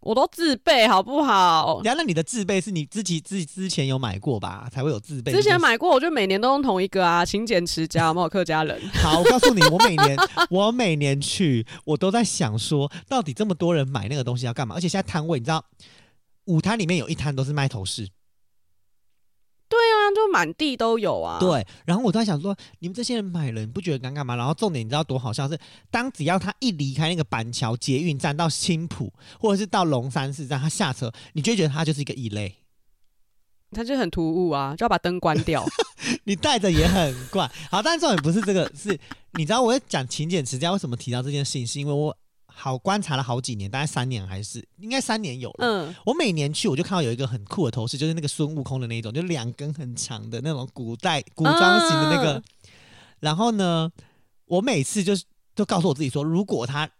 [0.00, 1.80] 我都自备好不好？
[1.84, 5.32] 然后那你的自备是你自己自己之前有买过吧，才会有自备。
[5.32, 8.80] 之前买过，我就每年都用同一个啊，勤俭持家，有没有客家人？
[9.02, 10.16] 好，我告诉你，我每年
[10.50, 14.74] 我每年去，我都在想说，到底这么多人买那个东西要干嘛？
[14.76, 15.64] 而且现在摊位，你知道，
[16.44, 18.08] 五摊里面有一摊都是卖头饰。
[19.68, 21.38] 对啊，就满地都有啊。
[21.38, 24.34] 对，然后我都在想说，你们这些人买了，你不觉得尴尬吗？
[24.34, 25.58] 然后重点你知道多好笑是，
[25.90, 32.54] 当只要他一离开那个板桥捷运站到青浦，或者是到龙山寺站，他下车，你就会觉得他就是一个异类，
[33.72, 35.64] 他就很突兀啊，就要把灯关掉。
[36.24, 37.50] 你戴着也很怪。
[37.70, 38.98] 好，但是重点不是这个，是
[39.32, 42.16] 你知道我在讲勤俭持家为什么提到这件事情，是因为我。
[42.60, 45.56] 好，观察了好几年，大概三年还是应该三年有了。
[45.60, 52.32] 嗯，我每年去，我就看到有一个很酷的头饰，就是那个孙悟空的那种，就两根很长的那种古代古装型的那个。
[52.32, 52.42] 嗯、
[53.20, 53.88] 然后呢，
[54.46, 56.90] 我每次就是都告诉我自己说，如果他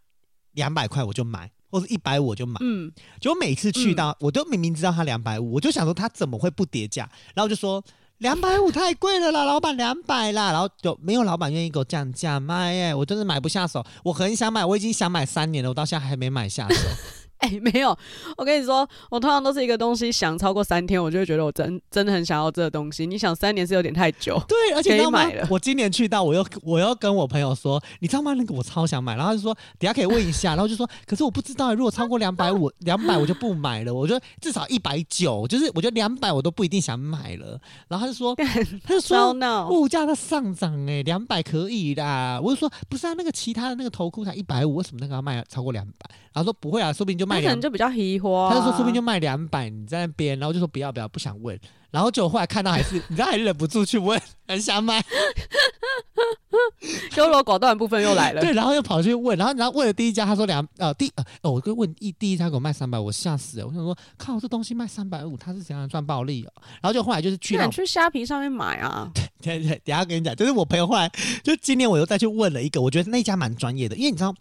[0.53, 2.57] 两百块我就买，或者一百五我就买。
[2.61, 7.11] 嗯，就每次去到，嗯、我都明明知道他两百五，我就想说他怎么会不跌价？
[7.35, 7.85] 然后我就说
[8.19, 16.75] 两百五太贵了啦，老板两百啦，然后就没有老板愿意给我降价卖耶，我真的买不下手，我很想买，我已经想买三年了，我到现在还没买下手。
[17.41, 17.97] 哎、欸，没有，
[18.37, 23.07] 我跟你说，我通常都是一个东西想超过三天，我就会觉得我真真的很想要这个东西。
[23.07, 25.25] 你想三年是有点太久，对，而且你知道吗？
[25.25, 25.47] 买了。
[25.49, 28.35] 我今年去到，我又我又跟我朋友说，你知道吗？
[28.35, 33.95] 那个我超想买，然后就说等下可以问一下，然后就说，可是我不知道，如果超过两百五，两百我就不买了。
[33.95, 37.57] 我觉得至少一百九，就是我觉得两百我都不一定想买了。
[37.87, 38.35] 然后他就说，
[38.85, 39.33] 他就说
[39.71, 42.41] 物价在上涨，哎，两百可以啦。
[42.43, 46.11] 我就说不是啊，那个其他的那个头箍才一百五，为什么那个要卖超过两百？
[46.33, 48.49] 然后说不会啊，说不定就卖两，就比较稀花。
[48.49, 51.59] 他就说说不定就卖两百，你在那边，然后就说不要不要，不想问。
[51.91, 55.05] 然后就后来看到还是， 你知道还是忍不住去问，很想买。
[57.17, 58.41] 优柔寡断的部分又来了。
[58.41, 63.67] 对，然后又跑去问，然后然后问了第一家，他说两呃第呃哦，我就问一第一家给我卖三百，我吓死了。
[63.67, 66.53] 我想说靠，这东西卖三百五，他是怎样赚暴利哦？
[66.81, 69.11] 然后就后来就是去，你去虾皮上面买啊。
[69.41, 71.11] 对对对，等下跟你讲，就是我朋友后来
[71.43, 74.35] 就今年我又再去问了一个，我觉得那家蛮专业的，因为你知道。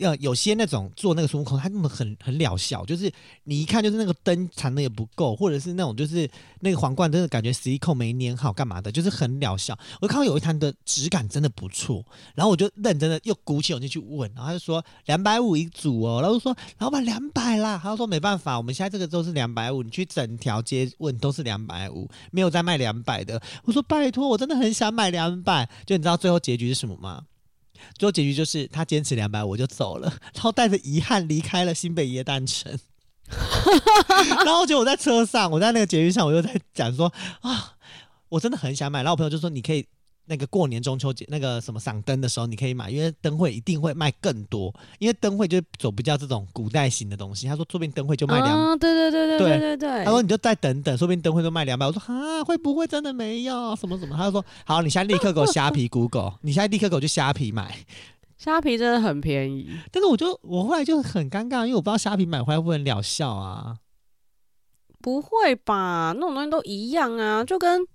[0.00, 3.08] 呃，有些那种做那个孙悟空，他弄得很很疗效，就是
[3.44, 9.76] 你一看就是那个灯缠的也不够，或者是那种就是那个皇冠真的感觉十一扣没粘好干嘛的，就是很疗效。
[10.00, 12.04] 我看到有一摊的质感真的不错，
[12.36, 23.42] 然后我就认真的又鼓起勇气去问，然后他就说两百五一组哦，然后说老板两百啦，他说没办法，我们现在这个都是两百五，你去整条街问都是两百五，没有再卖两百的。
[23.64, 27.24] 我说拜托，我真的很想买两百，就你知道最后结局是什么吗？
[27.98, 32.78] 最后结局就是他坚持两百，我就走了，然后带着遗憾离开了新北耶诞城。
[34.44, 37.74] 然后就我在车上，我在那个捷运上，我又在讲说啊，
[38.28, 39.00] 我真的很想买。
[39.00, 39.86] 然后我朋友就说你可以。
[40.26, 47.46] 那个过年中秋节那个什么赏灯的时候，你可以买，因为灯会一定会卖更多，因为灯会就走比较这种古代型的东西。
[47.46, 50.04] 他说说不定灯会就卖两百，哦，对对对对对对对。
[50.06, 51.86] 他说你就再等等，说不定灯会都卖两百。
[51.86, 54.16] 我说啊，会不会真的没有什么什么？
[54.16, 57.76] 他就说好，你现在立刻给我虾皮 Google，你现在立刻给我去虾皮买。
[58.44, 63.78] 虾皮真的很便宜，但是我就我后来就很尴尬，因为我不知道虾皮买回来会不会很疗效啊？
[65.00, 66.12] 不会吧？
[66.14, 67.86] 那种东西都一样啊，就跟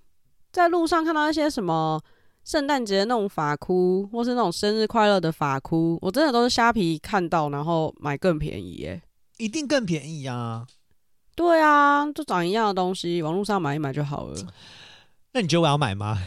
[0.50, 2.00] 在路上看到一些什么。
[2.42, 9.02] 圣诞节那种发箍，或是那种生日快乐的发箍，我真的都是虾皮看到，然后买更便宜耶，
[9.36, 10.66] 一定更便宜啊！
[11.36, 14.34] 对啊，就长一样的东西，网络上买一买就好了。
[15.34, 16.18] 那你觉得我要买吗？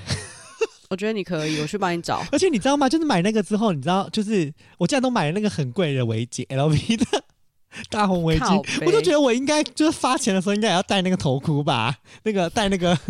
[0.93, 2.23] 我觉得你可以，我去帮你找。
[2.32, 2.88] 而且你知道吗？
[2.88, 7.23] 就是买那个之后，你知道，就是我竟然都买了那个很贵的围巾，LV 的
[7.89, 12.97] 大红围巾，我就觉得我应该就是发钱的时候应该也要戴那个头箍吧，那个戴那个。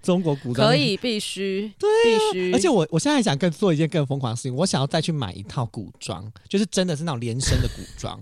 [0.00, 2.52] 中国古装可以必须，对、啊，必须。
[2.52, 8.16] 而且我我现在还想更做一件更疯狂的事情，我想要再去买一套古装，就是真的是那种连身的古装，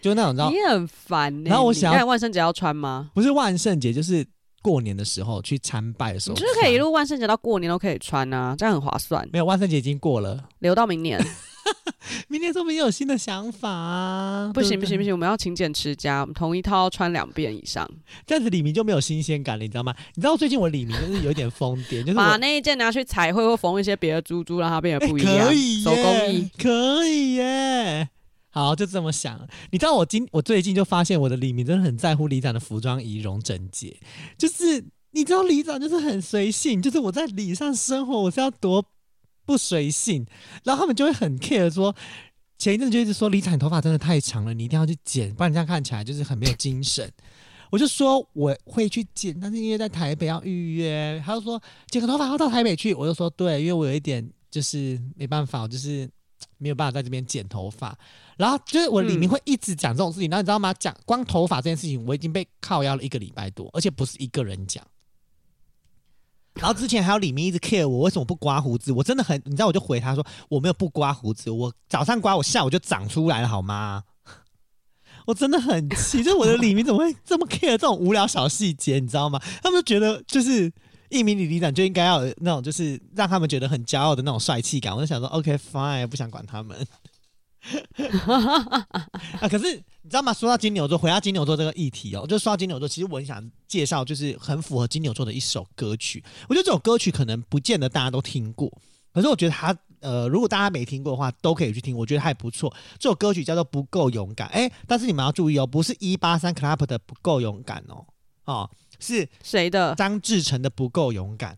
[0.00, 0.50] 就是那种你知道。
[0.50, 1.50] 你很烦、欸。
[1.50, 3.10] 然后我想要万圣节要穿吗？
[3.14, 4.26] 不是万圣节，就是
[4.66, 9.24] 过年的时候去参拜的时候，你就是可以一路万圣节到过年都可以穿啊，这样很划算。
[9.32, 11.24] 没有，万圣节已经过了，留到明年。
[12.28, 14.50] 明年说不定有新的想法啊！
[14.54, 17.88] 不行不行不行，我们要勤俭持家，我们同一套穿两遍以上，
[18.24, 19.94] 这样子李明就没有新鲜感了，你知道吗？
[20.14, 28.08] 你知道最近我李明就是有点疯癫，就是把那一件拿去彩绘或缝一些别的珠珠，让它变得不一样，欸、可以手工艺可以耶。
[28.56, 29.38] 好，就这么想。
[29.70, 33.96] 你知道我今我最近就发现我的李明真的很在乎李长的服装仪容整洁，
[34.38, 38.84] 就是你知道李长就是很随性，就是我在礼上生活，我是要多。
[39.44, 40.26] 不随性，
[40.64, 41.94] 然后他们就会很 care 说，
[42.58, 47.08] 前一阵就一直说李长头发真的太长了，你一定要去剪，不然这样看起来就是很没有精神。
[47.70, 56.10] 我就说我会去剪，但是因为在台北要预约，他就说剪个头发要到台北去，我就说对，因为我有一点就是没办法，我就是
[56.58, 57.96] 没有办法在这边剪头发。
[58.36, 60.74] 然后就是我里面会一直讲这种事情，然后你知道吗？
[60.74, 64.84] 讲光头发这件事情，我已经被靠腰了一个礼拜多，而且不是一个人讲。
[66.54, 74.04] 然后之前还有李明一直 care 我为什么不刮胡子，我真的很，你知道我就回他说我没有不刮胡子，我早上刮，我下午就长出来了，好吗？
[75.26, 79.38] 我真的很气，就是我的李明怎么会这么 care 这种无聊小细节，你知道吗？
[79.62, 80.72] 他们就觉得就是
[81.08, 86.76] 一名里里长就应该要有那种就是让他们觉得很骄傲的那种帅气感，我就想说 OK fine，不想管他们。
[89.40, 89.48] 啊！
[89.50, 90.32] 可是你知道吗？
[90.32, 96.22] 说到金牛座，回到金牛座这个议题哦，就说到金牛座，其实我很想介绍，就是很符合金牛座的一首歌曲。
[96.48, 98.70] 我觉得这首歌曲可能不见得大家都听过，
[99.12, 101.96] 可是我觉得它呃，如果大家没听过的话，都可以去听。
[101.96, 102.72] 我觉得还不错。
[103.00, 104.46] 这首歌曲叫做《不够勇敢》。
[104.52, 108.06] 哎，但是你们要注意哦，不是一八三 Club 的《不够勇敢》哦，
[108.44, 109.94] 哦，是谁的？
[109.94, 111.54] 张志成的《不够勇敢》。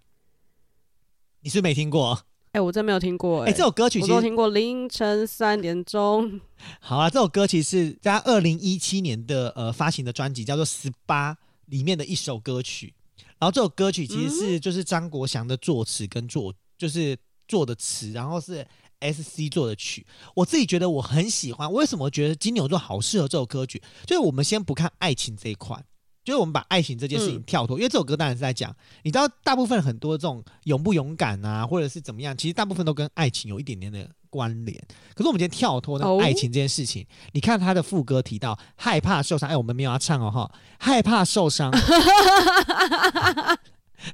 [1.41, 2.25] 你是不是没听过？
[2.53, 4.49] 哎、欸，我真没有听过哎、欸，这首歌曲我都听过。
[4.49, 6.41] 凌晨三点钟，
[6.81, 11.35] 好啊，这首歌其实是在二零一七年的呃发行的专辑叫做《十八》
[11.67, 12.95] 里面的一首歌曲。
[13.39, 17.17] 然后这首歌曲其实是就是张国祥的作词跟作，就是
[17.47, 18.67] 做的词，然后是
[19.01, 20.05] S C 做的曲。
[20.35, 21.71] 我自己觉得我很喜欢。
[21.71, 23.81] 为什么觉得金牛座好适合这首歌曲？
[24.07, 25.81] 就是我们先不看爱情这一块，
[26.29, 28.71] 就是我们把爱情这件事情跳脱，嗯、因为这首歌当然是在讲，
[29.03, 34.79] 你知道，大部分很多这种勇不勇敢啊，或者是怎么样，其实大部分都跟爱情有一点点的关联。
[35.15, 41.73] 可是我们今天跳脱那个爱情这件事情，哦、你看他的副歌提到害怕受伤，哎，我们没有要唱哦哈，害怕受伤。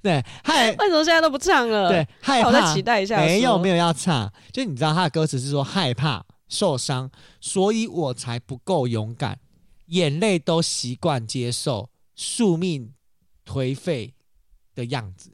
[0.01, 1.89] 对，害为什么现在都不唱了？
[1.89, 2.47] 对，害怕。
[2.47, 3.19] 我再期待一下。
[3.19, 7.11] 没有没有要唱，就你知道他的歌词是说害怕受伤，
[7.41, 9.41] 所以我才不够勇敢，
[9.87, 12.93] 眼泪都习惯接受宿命
[13.45, 14.15] 颓废
[14.75, 15.33] 的样子。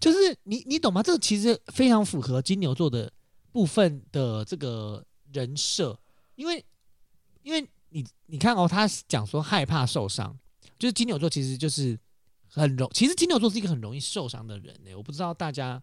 [0.00, 1.02] 就是你你懂吗？
[1.02, 3.12] 这个其实非常符合金牛座的
[3.52, 5.98] 部分的这个人设，
[6.34, 6.64] 因为
[7.42, 10.36] 因为你你看哦，他讲说害怕受伤，
[10.78, 11.98] 就是金牛座其实就是。
[12.48, 14.94] 很容，其实金牛座是一个很容易受伤的人呢。
[14.96, 15.82] 我不知道大家，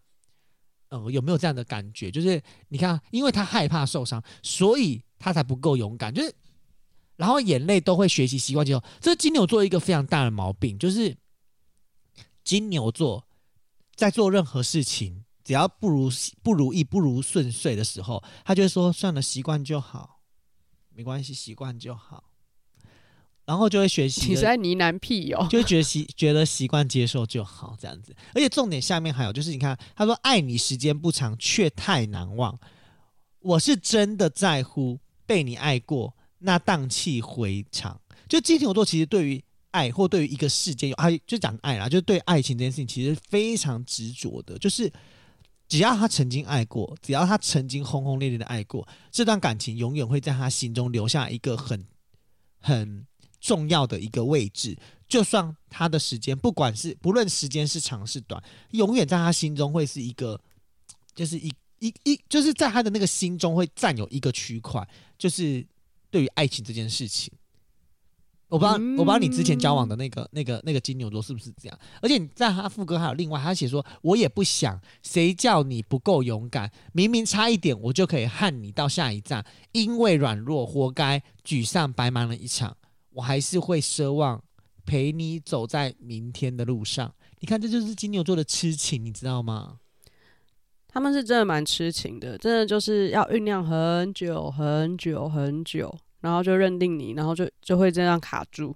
[0.89, 2.09] 呃，有没有这样的感觉？
[2.09, 6.11] 就是你看，因为他害怕受伤，所以他才不够勇敢。
[6.11, 6.33] 就是，
[7.15, 8.83] 然后眼泪都会学习习惯接受。
[8.99, 11.15] 这是金牛座一个非常大的毛病，就是
[12.43, 13.25] 金牛座
[13.95, 16.09] 在做任何事情，只要不如
[16.41, 20.19] 不如意、不如顺遂的时候，他就会说：“算了，习惯就好，
[20.89, 22.23] 没关系，习惯就好。”
[23.45, 28.15] 然后就会学习，你是在呢喃屁哦，就会觉得习觉得习惯接受就好这样子。
[28.33, 32.57] 而且重点下面还有就是，你看他说爱你时间不长，却太难忘。
[33.39, 37.99] 我是真的在乎被你爱过，那荡气回肠。
[38.29, 44.57] 就金牛座其实对于爱或对于一个事件有爱，就讲爱啦，就对爱情这件事情其实非常执着的。
[44.59, 44.91] 就是
[45.67, 51.85] 只要他曾经爱过，只要他曾经轰轰烈烈的爱过，这段感情永远会在他心中留下一个很
[52.59, 53.05] 很。
[53.43, 54.73] 重要的一个位置，
[55.05, 58.41] 就算他的时间，不管是不论时间是长是短，
[58.71, 60.39] 永远在他心中会是一个，
[61.13, 64.87] 就是一一一，就是在他的那个心中会占有一个区块，
[65.17, 65.61] 就是
[66.13, 67.33] 对于爱情这件事情。
[68.49, 71.79] 我不知道，嗯、我不知道你之前交往的那个那个那个金牛座是不是这样？
[72.03, 76.71] 而且你在他副歌还有另外，他写说：“我也不想，谁叫你不够勇敢？
[76.91, 82.77] 明明差一点，我就可以和你到下一站，因为软弱，活该沮丧，白忙了一场。”
[83.13, 84.43] 我还是会奢望
[84.85, 87.11] 陪你走在明天的路上。
[87.39, 89.79] 你看，这就是金牛座的痴情，你知道吗？
[90.93, 98.75] 他们是真的蛮痴情的，真的就是要酝酿很久很久很久，然后就认定你，然后就就会这样卡住。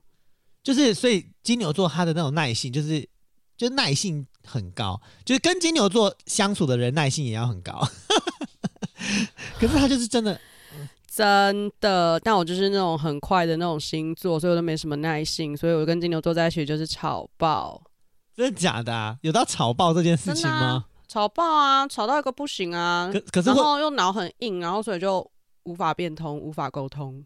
[0.63, 3.07] 就是所以金牛座他的那种耐性，就是
[3.55, 7.87] 就耐性很高，就是跟金牛座相处的人耐性也要很高。
[9.59, 10.39] 可是他就是真的。
[11.07, 17.81] 真的，但我就是那种很快的那种星座，所以我都没什么耐性，所以我跟金牛座在一起就是吵爆。
[18.35, 19.17] 真的假的啊？
[19.21, 20.85] 有到吵爆这件事情吗？
[21.07, 23.09] 啊、吵爆啊，吵到一个不行啊！
[23.11, 25.29] 可可是，然后又脑很硬，然后所以就
[25.63, 27.25] 无法变通，无法沟通。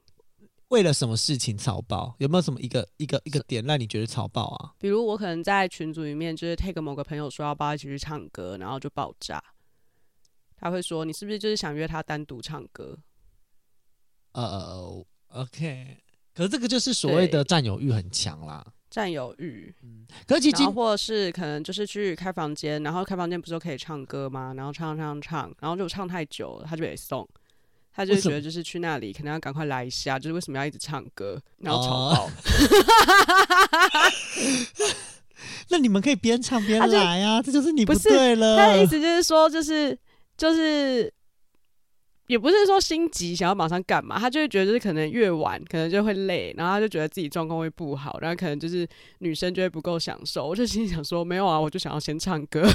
[0.69, 2.15] 为了什么事情吵爆？
[2.19, 4.71] 有没有什么一个一个一个点让你觉得吵爆啊？
[4.77, 9.43] 比如我可能在群组里面就是 take 某个朋友说要不要一起去唱歌，然后就爆炸。
[10.55, 12.95] 他会说：“你是不是就是想约他单独唱歌？”
[14.33, 15.97] 呃、uh,，OK，
[16.35, 24.53] 可是这个就是所谓的占有欲很强啦，占有欲，嗯，可是其实或者是可能就是去开房间，然后开房间不是都可以唱歌吗？
[24.57, 27.25] 然后唱唱唱，然后就唱太久了，他就得送，
[27.95, 32.29] 他就觉得就是去那里可能要赶快来一下，就是为什么要一直唱歌，然后吵爆，
[35.69, 38.57] 那你们可以边唱边来啊，这就是你不对了。
[38.57, 39.97] 他的意思就是说，就是
[40.35, 41.11] 就是。
[42.31, 48.87] 也不是说心急想要马上干嘛，他就会觉得就是可能越晚可能就会累，然后他就觉得自己状况会不好，然后可能就是
[49.19, 50.47] 女生就会不够享受。
[50.47, 52.65] 我就心里想说，没有啊，我就想要先唱歌。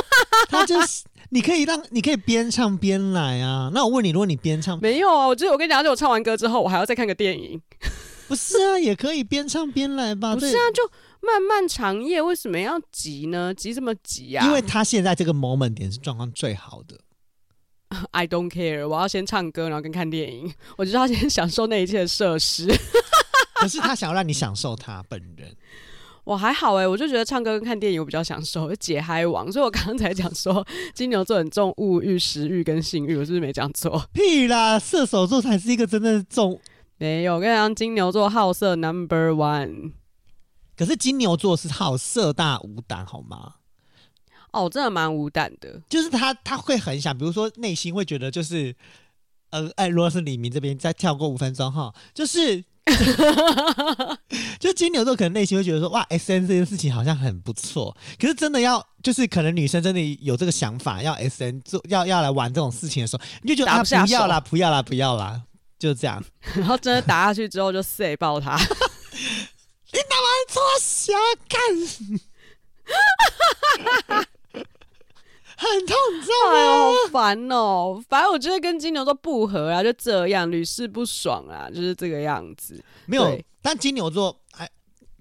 [0.50, 3.70] 他就是你可以让你可以边唱边来啊。
[3.72, 7.58] 那我问你，如果你边唱，没有啊，我就我跟你讲，就我唱完歌之后，我还要再看个电影。
[8.28, 10.34] 不是啊，也可以边唱边来吧？
[10.34, 10.82] 不是啊，就
[11.22, 13.54] 漫漫长夜，为什么要急呢？
[13.54, 14.46] 急什么急啊？
[14.46, 17.00] 因为他现在这个 moment 点是状况最好的。
[18.10, 22.66] I don't care，我要先唱歌，然后跟看电影，我就要先 享受那一切的设施。
[23.54, 25.54] 可是他想要让你享受他本人，
[26.24, 29.50] 我还好哎、欸，我就觉得唱歌跟看电影我比较享受，解嗨王。
[29.50, 34.04] 所以我刚才讲说金牛座很重物欲、食欲跟性欲，我是不是没讲错？
[34.12, 36.60] 屁啦，射手座才是一个真的重。
[36.98, 39.92] 没有，我跟你讲，金牛座好色 number one。
[40.76, 43.54] 可是金牛座是好色大无胆，好吗？
[44.56, 48.74] 哦，真的蛮无胆的，就是他他会很想，比如说内心会觉得就是，
[49.50, 52.64] 呃，哎，如果是李明这边再跳过五分钟哈，就是，
[54.58, 65.42] 就金牛座可能内心会觉得说，哇，S N 这件事情好像很不错，可是真的要，就是可能女生真的有这个想法，要 S N 做，要要来玩这种事情的时候，你就觉得啊，不要啦，不要啦，不要啦，
[65.78, 66.24] 就这样，
[66.56, 68.56] 然后真的打下去之后就塞爆他，
[69.92, 71.12] 你打完错瞎
[71.46, 71.58] 干。
[75.56, 76.92] 很痛，你知道吗？
[77.06, 78.02] 好烦哦！
[78.08, 82.82] 反正我觉得跟金牛座不合啊，就这样屡试不爽啊，就是这个样子。
[83.06, 84.68] 没有，但金牛座，哎，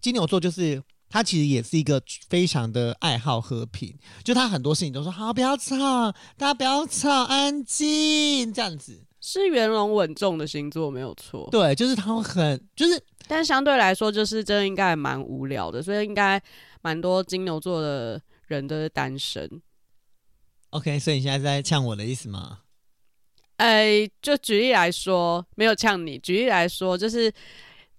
[0.01, 9.01] 金牛座就是他其实也是一个非常的爱好和平，就他很多事情都说好，不要吵，大家不要吵，安静这样子。
[9.21, 11.47] 是圆融稳重的星座，没有错。
[11.49, 16.39] 对，就是他会很，就是，但相对来说，就是真的应该还蛮无聊的，所以应该
[16.83, 19.49] 蛮多金牛座的人都是单身。
[20.75, 22.59] OK，所以你现在在呛我的意思吗？
[23.55, 26.19] 哎、欸，就举例来说，没有呛你。
[26.19, 27.31] 举例来说，就是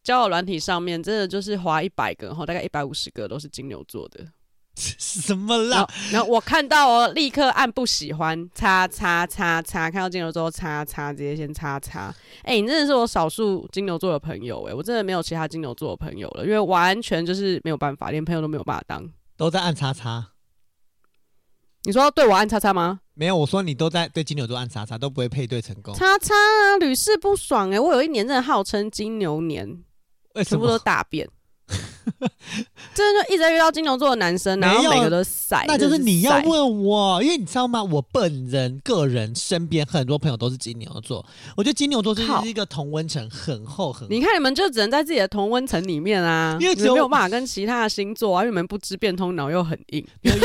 [0.03, 4.27] 交友软体上面，真的就是划一百个，然后大概一百五十个都是金牛座的。
[4.77, 5.89] 什么啦？
[6.13, 12.15] 然后，我看到哦，立刻按不喜欢，叉叉叉叉，看到金牛座叉叉，直接先叉叉。
[12.43, 20.33] 哎、欸，你真的是我少数金牛座的朋友哎，我真的没有其他金牛座的朋友了，因为完全就是没有办法，连朋友都没有办法当，都在按叉叉。
[21.87, 22.99] 你说对我按叉叉吗？
[23.15, 25.95] 没有，我说你都在对金牛座按叉叉，都不会配对成功。
[25.95, 27.79] 叉叉啊，屡试不爽哎、欸！
[27.79, 29.85] 我有一年真的号称金牛年，
[30.45, 31.29] 全部都大便。
[32.95, 37.83] 真的就一直在遇到金牛座的男生，然后每个都晒，那就是你要问我，因为你知道吗？
[37.83, 41.25] 我本人个人身边很多朋友都是金牛座，
[41.57, 44.07] 我觉得金牛座就是一个同温层很厚很厚。
[44.09, 50.39] 你看你们就只能在自己的同温层里面啊，因为只有没有办法跟其他的星座啊，因为你们不知变通，脑又很硬，因为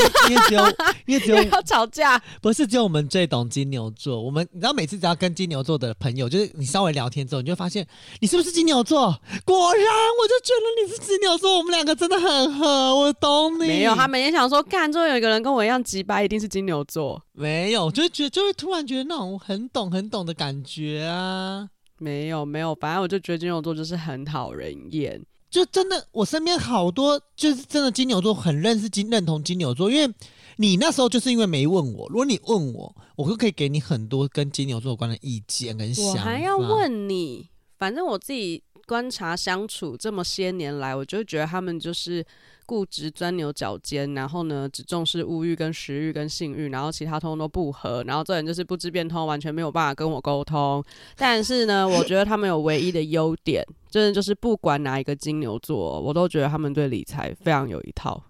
[0.48, 0.66] 只有
[1.06, 4.20] 因为只有 要吵架，不是只有我们最懂金牛座。
[4.22, 7.86] 我们你知道每次只要跟金牛座的朋友，就是你稍微聊天之后，你就会发现
[8.20, 9.16] 你是不是金牛座？
[9.46, 11.51] 果然，我就觉得你是金牛座。
[11.58, 13.68] 我们两个真的很合，我懂你。
[13.68, 17.22] 没有，他们也想说，干，终于有一个人跟我一样急掰，一定是金牛座。
[17.34, 21.70] 没有，就觉得就会突然觉得那种很懂、很懂的感觉啊。
[21.98, 25.22] 没有，没有，反正我就觉得金牛座就是很讨人厌。
[25.50, 30.14] 就真的，我身边好多就是真的金牛座很认识金认同金牛座，因为
[30.56, 36.12] 你那时候就是因为没问我，如果你问我，我就可以给你很多跟金牛座有关的意见跟想法。
[36.12, 38.64] 我还要问你，反正我自己。
[38.88, 42.26] 观察相处这么些年来，我就觉得他们就是
[42.66, 48.04] 固执、钻牛角尖，然后呢，只重视物欲、跟食欲、跟性欲，然后其他通通都不合。
[48.06, 50.84] 然后这人就是不知变通，完全没有办法跟我沟通。
[51.16, 58.24] 但是呢，我觉得他们有唯一的优点，真的就是不管哪一个金牛座，我都觉得他们对理财非常有一套。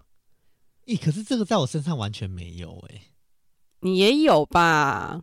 [0.86, 1.04] 咦、欸？
[1.04, 3.02] 可是这个在我身上完全没有哎、欸。
[3.80, 5.22] 你也有吧？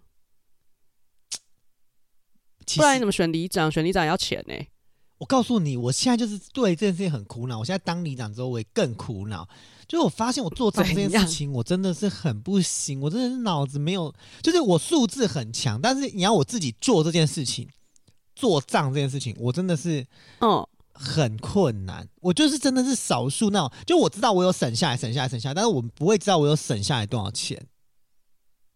[2.76, 3.72] 不然你怎么选里长？
[3.72, 4.70] 选里长也要钱呢、欸？
[5.20, 7.60] 我告诉你，我现在就是对这件事情很苦恼。
[7.60, 9.48] 我现在当里长之后，我也更苦恼。
[9.88, 13.02] 就是我发现我做账这件事情，我真的是很不行。
[13.02, 17.68] 我真的是脑子没有，就是我数字很强，但是你要我自己做这件事情，
[18.36, 20.06] 做账这件事情，我真的是
[20.40, 22.08] 嗯很困难。
[22.22, 27.62] 我就是真的是少数那种，就我知道我有省下来，省下来，省下来，但是我不会知道我有省下来多少钱。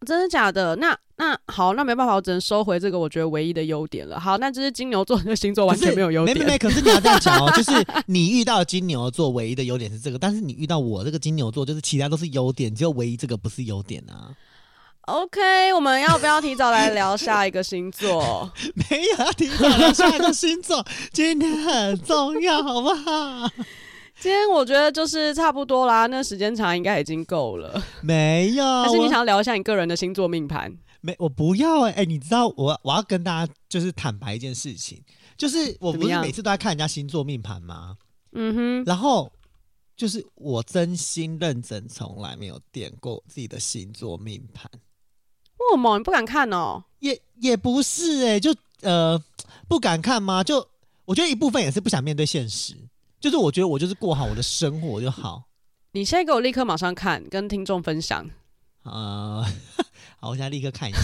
[0.03, 0.75] 真的假的？
[0.75, 4.19] 那那好，那没办法，我只能收回这个我觉得唯一的优点了。
[4.19, 6.37] 好，那这是金牛座的星座完全没有优点。
[6.37, 7.71] 没没没，可是你要这样讲哦， 就是
[8.07, 14.31] 你遇到金牛座唯一的优点是这个，但是你遇到我这个金牛座，就是其他都是优点，只有唯一这个不是优点啊。
[15.01, 18.49] OK，我们要不要提早来聊下一个星座？
[18.89, 23.49] 没有，要提早聊下一个星座，今天很重要，好不好？
[24.19, 27.83] 今天我觉得就是差不多啦，那时间长应该已经够了。
[28.01, 30.73] 没有， 但是你想要聊一下你个人的星座命盘？
[31.01, 35.03] 没，我不要哎、欸欸、你知道我我要跟大家就是坦白一件事情，
[35.37, 37.97] 就是我不是每次都在看人家星座命盘吗？
[38.31, 39.29] 嗯哼，然后
[39.97, 44.69] 就是我真心认真，从来没有点过自己的星座命盘。
[44.73, 46.83] 为什么你不敢看哦？
[46.99, 49.21] 也也不是哎、欸，就呃
[49.67, 50.41] 不敢看吗？
[50.43, 50.65] 就
[51.03, 52.75] 我觉得一部分也是不想面对现实。
[53.23, 55.43] 就是我觉得我就是过好我的生活就好。
[55.93, 58.29] 你现在给我立刻马上看，跟听众分享。
[58.83, 59.41] 呃，
[60.19, 60.99] 好，我现在立刻看一下。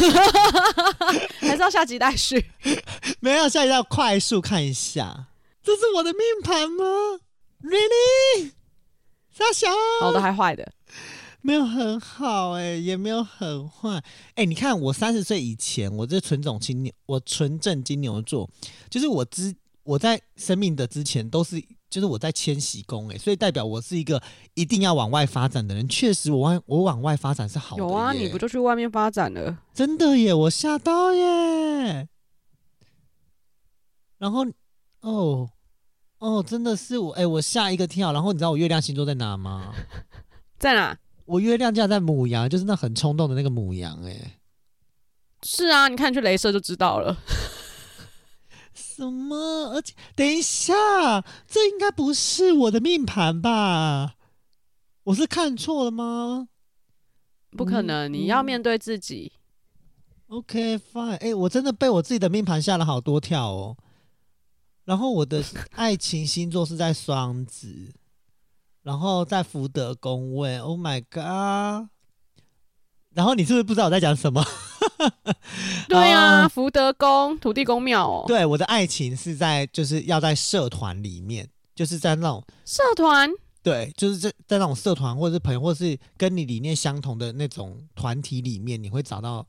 [1.39, 2.51] 还是要下集待续？
[3.21, 5.27] 没有，下集要快速看一下。
[5.63, 6.83] 这是我的命盘吗
[7.63, 8.51] ？Really？
[9.31, 9.69] 傻小？
[10.01, 10.73] 好的还坏的？
[11.39, 13.91] 没有很好哎、欸，也没有很坏。
[13.91, 18.49] 哎、欸，你看我三十岁以前，我这纯种金牛，我纯正金牛座，
[18.89, 19.55] 就是我之
[19.89, 21.63] 我在生命的之前都是。
[21.89, 24.21] 就是我在迁徙宫哎，所以代表我是一个
[24.53, 25.89] 一定要往外发展的人。
[25.89, 27.81] 确实，我往我往外发展是好的。
[27.81, 29.57] 有啊，你不就去外面发展了？
[29.73, 32.07] 真的耶，我吓到耶！
[34.19, 34.45] 然后
[35.01, 35.49] 哦
[36.19, 38.13] 哦，真的是我哎，我吓一个跳。
[38.13, 39.73] 然后你知道我月亮星座在哪吗？
[40.59, 40.95] 在哪？
[41.25, 43.99] 我月亮就在母羊，就是那很冲动的那个母羊。
[44.03, 44.37] 哎，
[45.41, 47.17] 是啊，你看去镭射就知道了。
[48.79, 49.71] 什么？
[49.73, 50.73] 而且等一下，
[51.45, 54.15] 这应该不是我的命盘吧？
[55.03, 56.47] 我是看错了吗？
[57.51, 59.33] 不可能，嗯、你要面对自己。
[60.27, 63.75] OK fine，哎、欸，我真的被我自己的命盘吓了好多跳哦。
[64.85, 67.93] 然后我的爱情星座是在双子，
[68.83, 70.57] 然后在福德宫位。
[70.59, 71.89] Oh my god！
[73.15, 74.45] 然后你是不是不知道我在讲什么？
[75.87, 78.25] 对啊，呃、福德宫土地公庙哦。
[78.27, 83.29] 对，我的爱情是在就是要在社团里面，就是在那种社团。
[83.61, 89.45] 对，就是在在那种社团或者是朋友，或者是跟你理念相同的那种团体里面，你会找到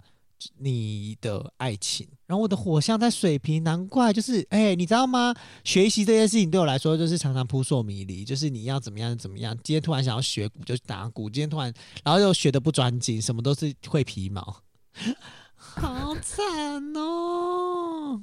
[0.58, 2.08] 你的爱情。
[2.26, 5.32] 然后我的火象在水瓶，难怪就是哎、欸，你知道吗？
[5.62, 9.56] 学习这件事情对我来说就是常常扑朔迷离，就是你要怎么样怎么样。
[9.62, 11.72] 今天突然想要学鼓就打鼓，今天突然
[12.04, 14.56] 然后又学的不专精，什么都是会皮毛。
[15.56, 18.22] 好惨哦！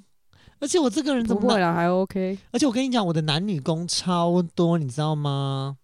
[0.59, 2.37] 而且我这个人怎么不会啦，还 OK。
[2.51, 5.77] 而且我跟你讲，我的男女宫超多，你知道吗？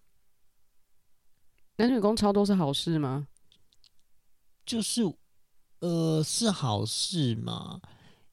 [1.76, 3.26] 男女宫超多是好事吗？
[4.66, 5.02] 就是，
[5.80, 7.80] 呃，是好事吗？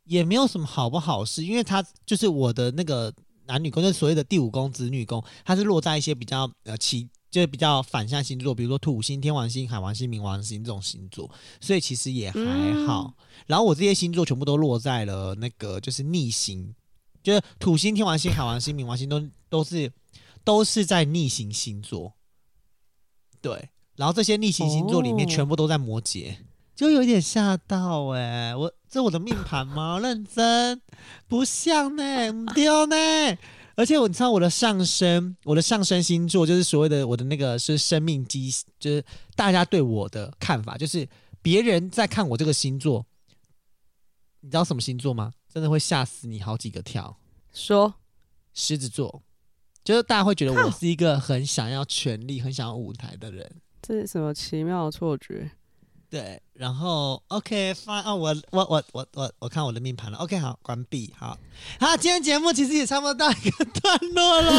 [0.03, 3.14] 也没有什么好不好事，因为他就是我的那个
[3.45, 7.09] 男女宫，就是所谓的第五宫子女宫，它是落在一些比较呃奇。
[7.32, 12.40] 就是比较反向星座，比如说土星、天王星、海王星、冥王星这种星座，所以其实也还
[12.86, 13.16] 好。
[13.18, 16.76] 嗯、然后我这些星座全部都落在了那个就是逆行，
[17.24, 19.90] 就是土星、天王星、海王星、冥王星都都是
[20.44, 22.14] 都是在逆行星座。
[23.42, 26.38] 对，然后这些逆行星座里面全部都在摩羯，哦、
[26.76, 28.56] 就有点吓到哎、欸！
[28.56, 30.00] 我这我的命盘吗？
[30.00, 30.82] 认真
[31.30, 32.04] 不像呢、
[32.54, 32.96] 丢呢。
[33.82, 39.04] 而且我你知道我的上升，我的上升星座就是所谓的我的那个是生命基，就是
[39.36, 41.10] 大家对我的看法，就是
[41.42, 43.04] 别人在看我这个星座，
[44.42, 45.34] 你知道什么星座吗？
[45.52, 47.18] 真的会吓死你好几个跳。
[47.52, 47.92] 说
[48.54, 49.24] 狮子座，
[49.84, 53.52] 就是大家会觉得我是一个很想要权力、很想要舞台的人。
[53.82, 55.50] 这是什么奇妙的错觉？
[56.12, 61.38] 对，然后 OK fine 哦，我我我我我我看我的命盘了，OK 好，关闭好，
[61.80, 64.51] 好，今天节目其实也差不多到一个段落了，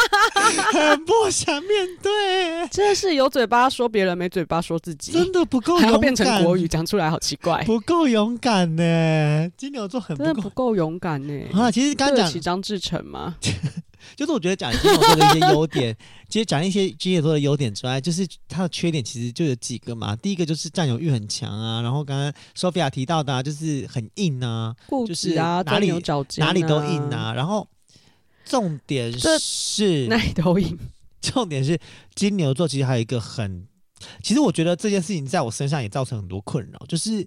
[0.72, 13.36] 很不想面对， 真的是有嘴巴说别人，没嘴巴说自己，真的不够勇敢，还要变成国语讲出来，好奇怪，不够勇敢呢，金牛座很真的不够勇敢呢，啊，其实刚讲起张志成吗？
[14.16, 15.96] 就是我觉得讲金牛座的一些优点，
[16.28, 20.14] 其实讲一些金牛座的优点之外，就是它的缺点其实就有几个嘛。
[20.16, 25.98] 第一个就是占有欲很强啊，然后刚刚 Sophia 提到的啊，就是很硬啊，固执啊，哪里、啊、
[26.38, 27.32] 哪里都硬啊。
[27.34, 27.68] 然后
[28.44, 30.78] 重点是哪里都硬，
[31.20, 31.78] 重点是
[32.14, 33.66] 金牛座其实还有一个很，
[34.22, 37.26] 其实我觉得这件事情在我身上也造成很多困扰，就是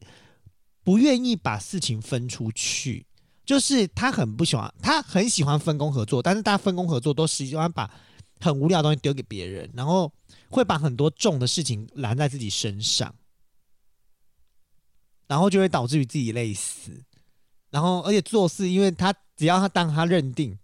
[0.83, 3.05] 不愿意把事情分出去。
[3.51, 7.93] 就是他很不喜欢，他很喜欢分工合作，但是大家分工合作都喜欢把
[8.39, 10.09] 很无聊的东西丢给别人，然后
[10.49, 13.13] 会把很多重的事情揽在自己身上，
[15.27, 17.03] 然后就会导致于自己累死。
[17.71, 20.57] 然后而且做事，因为他只要他当他认定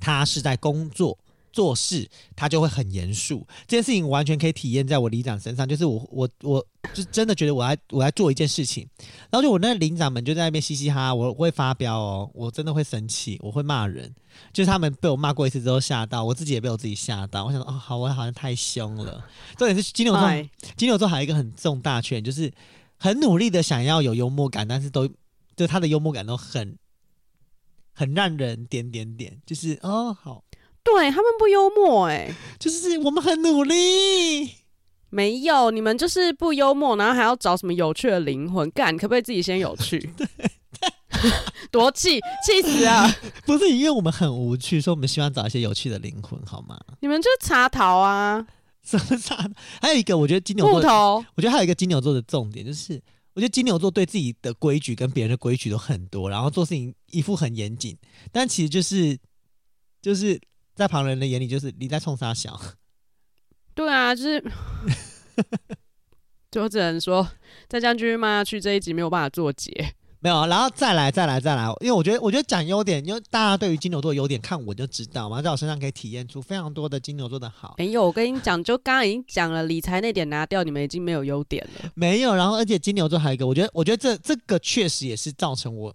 [0.00, 1.18] 他是在工作。
[1.52, 5.68] 做事他就会很严肃，这件事情完全可以体验在我里长身上。
[5.68, 8.88] 就是我我我就真的觉得我在我在做一件事情，
[9.30, 14.12] 然后就我那里长们就在那边嘻嘻哈哈，我会发飙哦，我真的会生气，我会骂人。
[14.52, 17.44] 就是他们被我骂过一次之后吓到，我自己也被我自己吓到。
[17.44, 19.22] 我想说哦，好，我好像太凶了。
[19.58, 20.28] 重点是金牛座，
[20.74, 22.50] 金牛座还有一个很重大缺点，就是
[22.96, 25.06] 很努力的想要有幽默感，但是都
[25.54, 26.78] 就他的幽默感都很
[27.92, 30.42] 很让人点点点，就是哦好。
[30.84, 34.50] 对他们不幽默哎、欸，就是我们很努力，
[35.10, 38.96] 没有你们就是不幽默，然后还要找什么有趣的灵魂干？
[38.96, 39.98] 可不可以自己先有趣？
[40.16, 40.26] 对，
[41.70, 43.08] 多气气死啊！
[43.46, 46.80] 不是因为我们很无趣，所以我们希望找一些有趣的灵魂，好吗？
[47.00, 48.44] 你们就是插头啊？
[48.82, 49.48] 什么插？
[49.80, 53.00] 还有一个，我觉得金牛座，我觉得还有一个金牛座的重点就是，
[53.34, 57.96] 我觉得金牛座对自己的规矩跟别人的规矩都很多，然后做事情一副很严谨，
[58.32, 59.16] 但其实就是
[60.00, 60.40] 就是。
[60.74, 62.60] 在旁人的眼里，就是你在冲三小。
[63.74, 64.44] 对啊，就是，
[66.50, 67.26] 就只能说
[67.68, 69.94] 再这样继续骂下去，这一集没有办法做结。
[70.20, 71.64] 没有，然后再来，再来，再来。
[71.80, 77.74] 因为我觉得，我觉得讲优点，因为大家对于金牛座的优点，看我就知道嘛，在我身上可以体验出非常多的金牛座的好。
[77.76, 81.90] 没有，我跟你讲，就刚刚已经讲了，理财那点拿掉，你们已经没有优点了。
[81.94, 85.92] 没有，然后而且金牛座还有一个，我觉得，我觉得这这个确实也是造成我。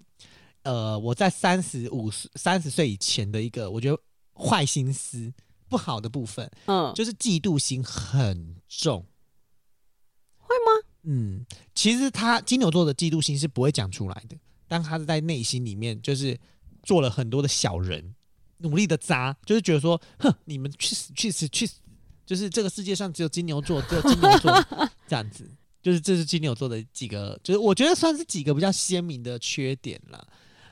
[0.63, 3.97] 呃，我在三十五岁、三十岁以前的一个，我觉得
[4.38, 5.33] 坏心思
[5.67, 9.05] 不好的部分，嗯，就是嫉妒心很重。
[10.38, 10.88] 会吗？
[11.03, 16.39] 嗯，其实他金牛座的嫉妒心是不会讲出来的，但他是在内心里面就是
[16.83, 18.15] 做了很多的小人，
[18.59, 21.79] 努力的渣，就是觉得说，哼，你们去死去死去死，
[22.25, 24.51] 就是这个世界上只有金牛座，只有金牛座
[25.07, 25.49] 这样子，
[25.81, 30.27] 就是这是金牛座的几个，就是我觉得算是几个比较鲜明的缺点了。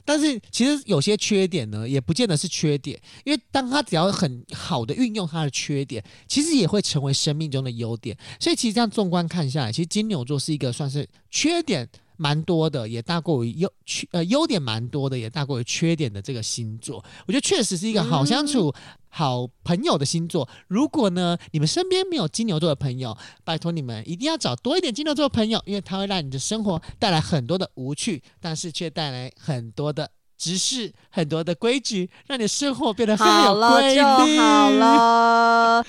[0.05, 8.15] 但是其实有些缺点呢，也不见得是缺点，因为当他只要很好的运用他的缺点，其实也会成为生命中的优点。
[8.39, 17.03] 所以其实这样纵观看下来，其实金牛座是一个算是缺点蛮多的，也大过于优缺呃优点蛮多的，也大过于缺点的这个星座。
[17.27, 18.73] 我觉得确实是一个好相处、
[19.09, 20.47] 好朋友的星座。
[20.67, 34.01] 如果呢你们身边没有金牛座的朋友，拜托你们一定要找多一点金牛座的朋友，因为它会让你的生活带来很多的无趣，但是却带来很多的知识、很多的规矩，让你的生活变得很有规律。
[34.01, 35.85] 好了就好了。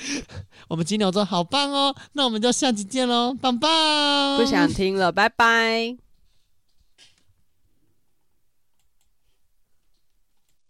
[0.68, 4.38] 我们金牛座好棒哦，那我们就下期见喽，棒棒！
[4.38, 6.05] 不想听了，拜拜。